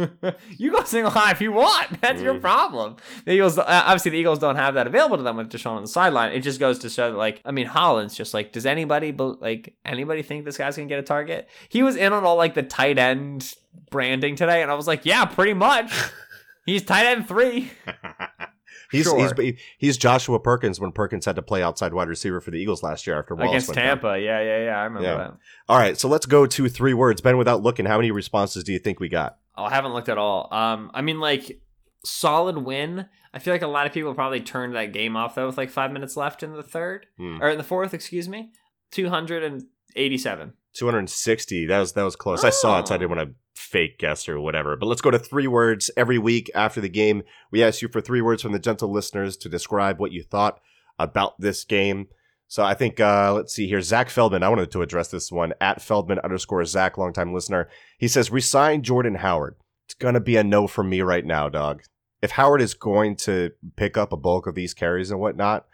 [0.58, 2.00] you go single high if you want.
[2.02, 2.40] That's your Mm.
[2.42, 2.96] problem.
[3.24, 5.80] The Eagles, uh, obviously, the Eagles don't have that available to them with DeSean on
[5.80, 6.32] the sideline.
[6.32, 9.74] It just goes to show that, like, I mean, Holland's just like, does anybody, like,
[9.82, 11.48] anybody think this guy's gonna get a target?
[11.70, 13.54] He was in on all like the tight end
[13.90, 15.92] branding today, and I was like, yeah, pretty much.
[16.66, 17.70] He's tight end three.
[18.90, 19.18] he's, Sure.
[19.42, 22.82] he's he's Joshua Perkins when Perkins had to play outside wide receiver for the Eagles
[22.82, 23.86] last year after Wallace against went down.
[24.00, 24.18] Tampa.
[24.20, 24.80] Yeah, yeah, yeah.
[24.80, 25.16] I remember Yeah.
[25.16, 25.36] that.
[25.68, 27.20] All right, so let's go to three words.
[27.20, 29.36] Ben, without looking, how many responses do you think we got?
[29.56, 30.48] Oh, I haven't looked at all.
[30.52, 31.60] Um, I mean, like
[32.04, 33.06] solid win.
[33.34, 35.70] I feel like a lot of people probably turned that game off though with like
[35.70, 37.42] five minutes left in the third Hmm.
[37.42, 37.92] or in the fourth.
[37.92, 38.52] Excuse me.
[38.90, 39.64] Two hundred and
[39.96, 40.54] eighty-seven.
[40.72, 41.66] Two hundred and sixty.
[41.66, 42.42] That was that was close.
[42.44, 43.00] I saw it, so I Oh.
[43.00, 43.34] didn't want to
[43.74, 44.76] fake guess or whatever.
[44.76, 47.24] But let's go to three words every week after the game.
[47.50, 50.60] We ask you for three words from the gentle listeners to describe what you thought
[50.96, 52.06] about this game.
[52.46, 53.80] So I think uh, let's see here.
[53.80, 54.44] Zach Feldman.
[54.44, 57.68] I wanted to address this one at Feldman underscore Zach, longtime listener.
[57.98, 59.56] He says resign Jordan Howard.
[59.86, 61.82] It's gonna be a no for me right now, dog.
[62.22, 65.66] If Howard is going to pick up a bulk of these carries and whatnot,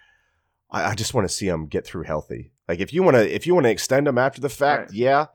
[0.70, 2.52] I, I just want to see him get through healthy.
[2.66, 4.94] Like if you want to, if you want to extend him after the fact, Right.
[4.98, 5.26] yeah,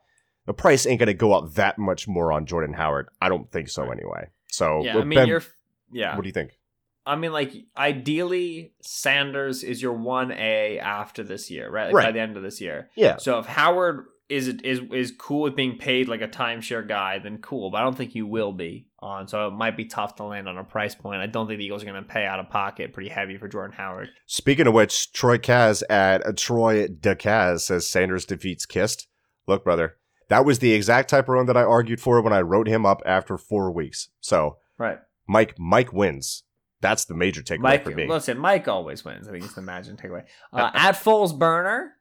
[0.46, 3.08] the price ain't going to go up that much more on Jordan Howard.
[3.22, 3.92] I don't think so Right.
[3.98, 4.28] anyway.
[4.48, 5.44] So yeah, I mean, Ben, you're.
[5.92, 6.16] Yeah.
[6.16, 6.58] what do you think?
[7.06, 11.94] I mean, like, ideally, Sanders is your 1A after this year, right?
[11.94, 12.90] Like, By the end of this year.
[12.96, 17.20] Yeah, So if Howard is is is cool with being paid like a timeshare guy,
[17.20, 17.70] then cool.
[17.70, 19.28] But I don't think you will be on.
[19.28, 21.22] So it might be tough to land on a price point.
[21.22, 23.48] I don't think the Eagles are going to pay out of pocket pretty heavy for
[23.48, 24.10] Jordan Howard.
[24.26, 29.08] Speaking of which, Troy Kaz at uh, Troy DeKaz says Sanders defeats Kist.
[29.48, 29.98] Look, brother,
[30.30, 32.86] that was the exact type of run that I argued for when I wrote him
[32.86, 34.10] up after four weeks.
[34.22, 35.00] So Right.
[35.28, 36.44] Mike, Mike wins.
[36.82, 38.08] That's the major takeaway Mike, for me.
[38.08, 39.28] listen, Mike always wins.
[39.28, 40.24] I think it's the imagine takeaway.
[40.54, 41.94] Uh, at Foles Burner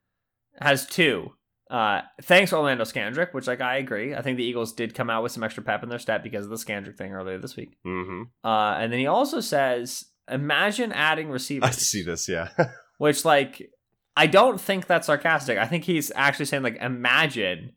[0.61, 1.31] has two.
[1.71, 4.15] Uh, thanks Orlando Scandrick, which like I agree.
[4.15, 6.45] I think the Eagles did come out with some extra pep in their stat because
[6.45, 7.77] of the Scandrick thing earlier this week.
[7.85, 11.69] hmm Uh, and then he also says, imagine adding receivers.
[11.69, 12.29] I see this.
[12.29, 12.49] Yeah,
[12.99, 13.71] Which like
[14.17, 15.57] I don't think that's sarcastic.
[15.59, 17.73] I think he's actually saying like imagine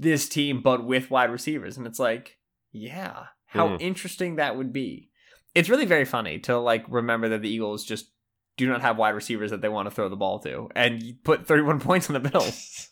[0.00, 2.38] this team but with wide receivers and it's like
[2.72, 3.80] yeah, how Mhm.
[3.80, 5.10] interesting that would be.
[5.54, 8.10] It's really very funny to like remember that the Eagles just
[8.56, 11.14] do not have wide receivers that they want to throw the ball to and you
[11.24, 12.88] put 31 points on the Bills.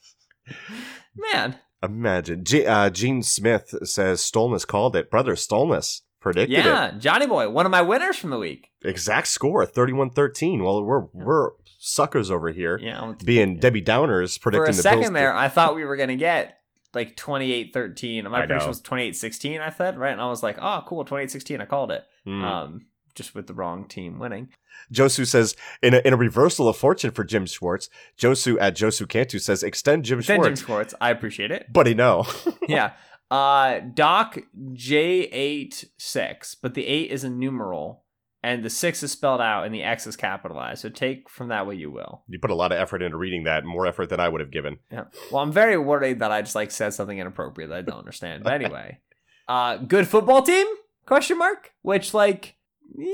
[1.33, 2.45] Man, imagine.
[2.45, 5.11] G- uh, Gene Smith says Stolnis called it.
[5.11, 6.65] Brother Stolnis predicted it.
[6.65, 8.69] yeah, Johnny Boy, one of my winners from the week.
[8.85, 11.51] exact score 31-13 well we're we're
[11.81, 15.49] suckers over here Yeah, being debbie downers for predicting a the second to- there, I
[15.49, 16.58] thought we were gonna get
[16.95, 18.25] like 28-13.
[18.25, 18.67] I'm I sure know.
[18.69, 20.13] was 28-16, I said, right?
[20.13, 21.61] And I was like, oh, cool, 28-16.
[21.61, 22.05] I called it.
[22.25, 22.45] Hmm.
[22.45, 24.49] Um, just with the wrong team winning.
[24.93, 29.09] josu says in a, in a reversal of fortune for jim schwartz josu at josu
[29.09, 31.73] cantu says extend jim Jim schwartz Schwartz, I appreciate it.
[31.73, 32.25] buddy no
[32.69, 32.93] yeah.
[33.31, 38.05] Uh, Doc J86, but the 8 is a numeral,
[38.43, 40.83] and the 6 is spelled out, and the X is capitalized.
[40.83, 42.23] So take from that what you will.
[42.29, 44.51] you put a lot of effort into reading that more effort than i would have
[44.51, 45.05] given Yeah.
[45.31, 48.45] Well, I'm very worried that I just like said something inappropriate that I don't understand.
[48.45, 49.01] But anyway,
[49.49, 50.67] uh, good football team?
[51.07, 51.73] Question mark.
[51.83, 52.57] Which like,
[52.97, 53.13] yeah,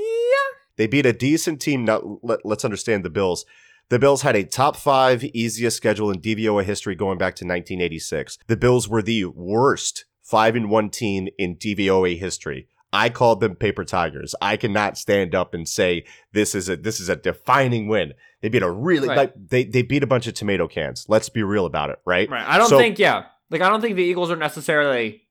[0.77, 3.45] they beat a decent team now let, let's understand the bills
[3.89, 8.39] the Bills had a top five easiest schedule in DVOA history going back to 1986.
[8.47, 12.67] The Bills were the worst five and one team in DVOA history.
[12.95, 14.33] I called them paper tigers.
[14.41, 18.13] I cannot stand up and say this is a this is a defining win.
[18.41, 19.17] They beat a really Right.
[19.17, 21.05] like they they beat a bunch of tomato cans.
[21.09, 22.29] Let's be real about it, right?
[22.29, 22.47] right.
[22.47, 25.21] I don't So- think yeah, like I don't think the Eagles are necessarily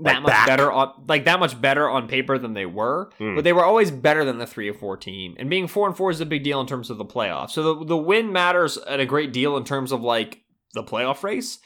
[0.00, 0.46] that Like much back.
[0.46, 3.34] better on like that much better on paper than they were, Hmm.
[3.34, 5.34] but they were always better than the three or four team.
[5.38, 7.50] And being four and four is a big deal in terms of the playoffs.
[7.50, 10.42] So the the win matters at a great deal in terms of like
[10.74, 11.58] the playoff race.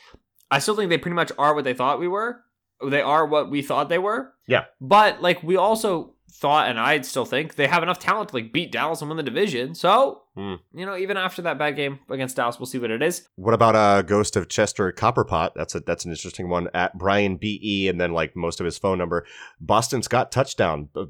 [0.50, 2.40] I still think they pretty much are what they thought we were.
[2.88, 4.32] They are what we thought they were.
[4.46, 4.64] Yeah.
[4.80, 8.52] But like we also thought, and I still think they have enough talent to like
[8.52, 9.74] beat Dallas and win the division.
[9.74, 10.54] So Hmm.
[10.72, 13.28] you know, even after that bad game against Dallas, we'll see what it is.
[13.36, 15.50] What about uh Ghost of Chester Copperpot?
[15.54, 16.68] That's a that's an interesting one.
[16.72, 19.26] At Brian BE and then like most of his phone number.
[19.60, 20.88] Boston Scott touchdown.
[20.96, 21.04] Uh,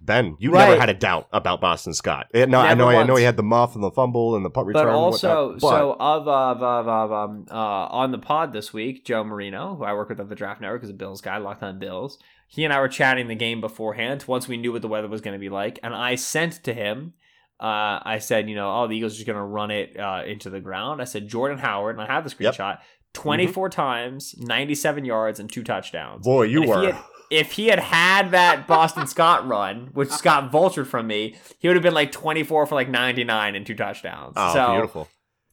[0.00, 2.28] Ben, you never had a doubt about Boston Scott.
[2.32, 4.44] Eh, No, I Never know I know he had the muff and the fumble and
[4.44, 4.86] the punt return.
[4.86, 8.72] But also, whatnot, but- so of of of, of um uh on the pod this
[8.72, 11.38] week, Joe Marino, who I work with at the Draft Network, is a Bills guy,
[11.38, 12.18] locked on Bills.
[12.50, 14.24] He and I were chatting the game beforehand.
[14.26, 16.74] Once we knew what the weather was going to be like, and I sent to
[16.74, 17.14] him.
[17.60, 20.22] Uh, I said, you know, oh, the Eagles are just going to run it uh,
[20.26, 21.00] into the ground.
[21.00, 22.54] I said Jordan Howard, and I have the Yep.
[22.54, 22.78] screenshot.
[23.12, 26.24] 24 times, 97 yards, and two touchdowns.
[26.24, 26.92] boy, you And if he were.
[26.92, 31.68] had- if he had had that Boston Scott run, which Scott vultured from me, he
[31.68, 34.32] would have been like 24 for like 99 and two touchdowns.
[34.36, 35.08] Oh, so beautiful!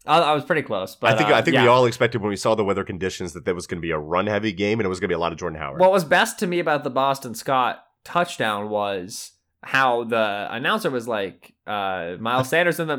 [0.07, 0.95] I, I was pretty close.
[0.95, 1.63] But I think uh, I think yeah.
[1.63, 3.91] we all expected when we saw the weather conditions that there was going to be
[3.91, 5.79] a run heavy game and it was going to be a lot of Jordan Howard.
[5.79, 9.31] What was best to me about the Boston Scott touchdown was
[9.63, 12.97] how the announcer was like, uh, Miles Sanders in the,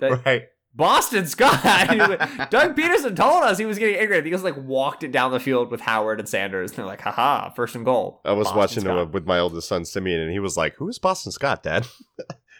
[0.26, 0.44] right?
[0.74, 1.58] Boston Scott.
[1.98, 4.22] Like, Doug Pederson told us he was getting angry.
[4.22, 6.70] He was like walked it down the field with Howard and Sanders.
[6.70, 8.20] And they're like, haha, first and goal.
[8.24, 8.98] I was Boston watching Scott.
[8.98, 11.86] it with my oldest son Simeon, and he was like, "Who is Boston Scott, Dad?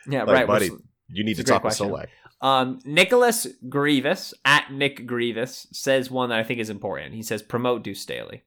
[0.09, 0.46] Yeah, like, right.
[0.46, 0.80] buddy, which-
[1.11, 1.88] You need to talk question.
[1.88, 2.07] Solak."
[2.41, 7.14] Um, Nicholas Grievous at Nick Grievous says one that I think is important.
[7.14, 8.45] He says promote Deuce Staley.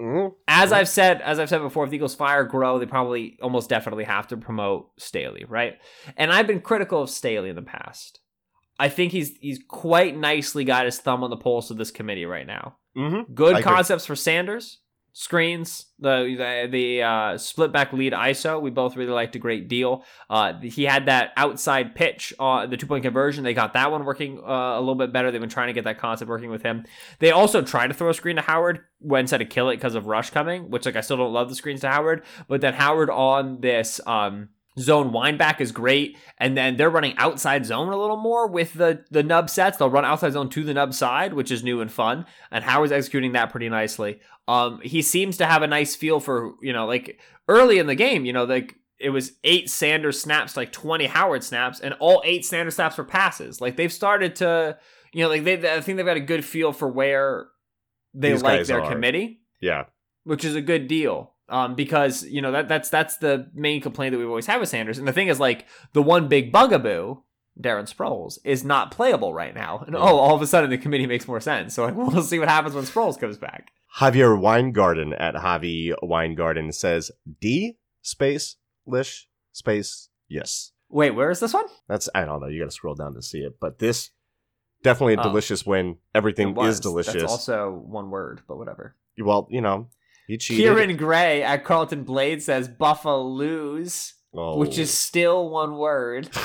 [0.00, 3.36] Mm, As I've said, as I've said before, if the Eagles fire Groh, they probably
[3.42, 5.74] almost definitely have to promote Staley, right?
[6.16, 8.20] And I've been critical of Staley in the past.
[8.78, 12.26] I think he's he's quite nicely got his thumb on the pulse of this committee
[12.26, 12.76] right now.
[12.96, 13.32] Mm-hmm.
[13.34, 13.72] Good I agree.
[13.72, 14.78] concepts for Sanders,
[15.12, 18.60] screens, the the, the uh, split back lead ISO.
[18.60, 20.04] We both really liked a great deal.
[20.30, 23.44] Uh, he had that outside pitch, uh, the two point conversion.
[23.44, 25.30] They got that one working uh, a little bit better.
[25.30, 26.84] They've been trying to get that concept working with him.
[27.18, 29.94] They also tried to throw a screen to Howard when instead of kill it because
[29.94, 32.24] of rush coming, which like I still don't love the screens to Howard.
[32.46, 34.00] But then Howard on this.
[34.06, 38.46] Um, zone wind back is great and then they're running outside zone a little more
[38.46, 41.62] with the the nub sets they'll run outside zone to the nub side which is
[41.64, 45.66] new and fun and howard's executing that pretty nicely um he seems to have a
[45.66, 47.18] nice feel for you know like
[47.48, 51.42] early in the game you know like it was eight sanders snaps like 20 howard
[51.44, 54.76] snaps and all eight sanders snaps were passes like they've started to
[55.12, 57.46] you know like they i think they've got a good feel for where
[58.14, 58.90] they These like their are.
[58.90, 59.84] committee Yeah.
[60.24, 61.34] which is a good deal.
[61.50, 64.68] Um, because you know that that's that's the main complaint that we've always had with
[64.68, 64.98] Sanders.
[64.98, 67.22] And the thing is, like the one big bugaboo,
[67.58, 69.82] Darren Sproles, is not playable right now.
[69.86, 71.74] And oh, all of a sudden the committee makes more sense.
[71.74, 73.70] So like, we'll see what happens when Sproles comes back.
[73.98, 80.72] Javier Weingarten at Javi Weingarten says D space Lish space yes.
[80.90, 81.66] Wait, where is this one?
[81.88, 82.46] That's I don't know.
[82.48, 84.10] You got to scroll down to see it, but this
[84.82, 85.22] definitely a Oh.
[85.24, 85.96] delicious win.
[86.14, 87.14] Everything is delicious.
[87.14, 88.94] That's also one word, but whatever.
[89.18, 89.88] well, you know,
[90.28, 90.62] he cheated.
[90.62, 94.58] Kieran Gray at Carlton Blade says Buffaloes, oh.
[94.58, 96.28] which is still one word.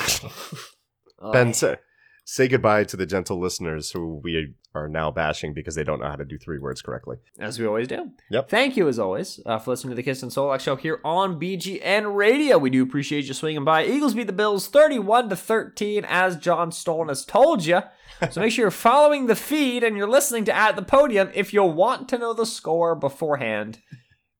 [1.31, 1.77] Ben, say,
[2.25, 6.07] say goodbye to the gentle listeners who we are now bashing because they don't know
[6.07, 7.17] how to do three words correctly.
[7.39, 8.11] As we always do.
[8.31, 8.49] Yep.
[8.49, 11.39] Thank you, as always, uh, for listening to the Kist and Solak show here on
[11.39, 12.57] BGN Radio.
[12.57, 13.85] We do appreciate you swinging by.
[13.85, 17.81] Eagles beat the Bills 31 to 13, as John Stolnis has told you.
[18.31, 21.51] So make sure you're following the feed and you're listening to At the Podium if
[21.51, 23.79] you want to know the score beforehand.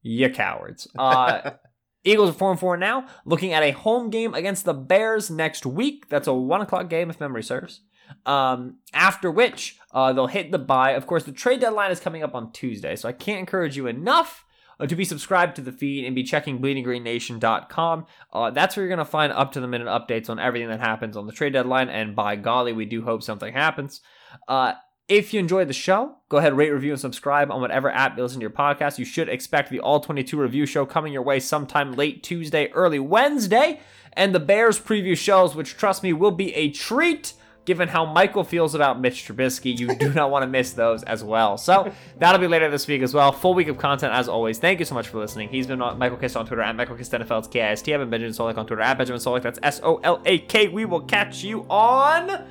[0.02, 0.88] You cowards.
[0.98, 1.52] Uh,
[2.04, 5.66] Eagles are 4 and 4 now, looking at a home game against the Bears next
[5.66, 6.10] week.
[6.10, 7.82] That's a 1 o'clock game, if memory serves.
[8.26, 10.92] Um, after which, uh, they'll hit the buy.
[10.92, 13.88] Of course, the trade deadline is coming up on Tuesday, so I can't encourage you
[13.88, 14.46] enough
[14.80, 18.06] uh, to be subscribed to the feed and be checking bleedinggreennation.com.
[18.32, 20.82] Uh, that's where you're going to find up to the minute updates on everything that
[20.82, 24.02] happens on the trade deadline, and by golly, we do hope something happens.
[24.48, 24.74] Uh,
[25.08, 28.24] if you enjoyed the show, go ahead, rate, review, and subscribe on whatever app you
[28.24, 28.98] listen to your podcast.
[28.98, 33.00] You should expect the All 22 review show coming your way sometime late Tuesday, early
[33.00, 33.82] Wednesday,
[34.14, 37.34] and the Bears preview shows, which, trust me, will be a treat.
[37.66, 41.24] Given how Michael feels about Mitch Trubisky, you do not want to miss those as
[41.24, 41.58] well.
[41.58, 43.32] So that'll be later this week as well.
[43.32, 44.60] Full week of content as always.
[44.60, 45.48] Thank you so much for listening.
[45.48, 47.40] He's been Michael Kist on Twitter at Michael Kist NFL.
[47.40, 47.94] It's K I S T.
[47.94, 49.44] I've been Benjamin Solak on Twitter at Benjamin Solak.
[49.44, 50.68] That's S O L A K.
[50.68, 52.46] We will catch you on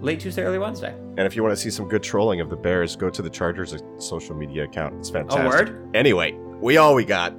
[0.00, 0.94] late Tuesday, early Wednesday.
[1.16, 3.30] And if you want to see some good trolling of the Bears, go to the
[3.30, 4.94] Chargers' social media account.
[4.98, 5.44] It's fantastic.
[5.44, 5.90] A word?
[5.94, 7.34] Anyway, we all we got.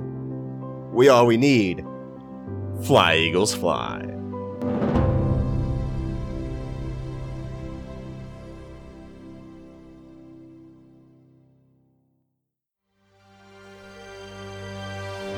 [0.91, 1.85] We all we need.
[2.83, 4.05] Fly, Eagles, fly.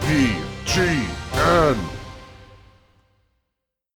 [0.01, 2.00] BGN.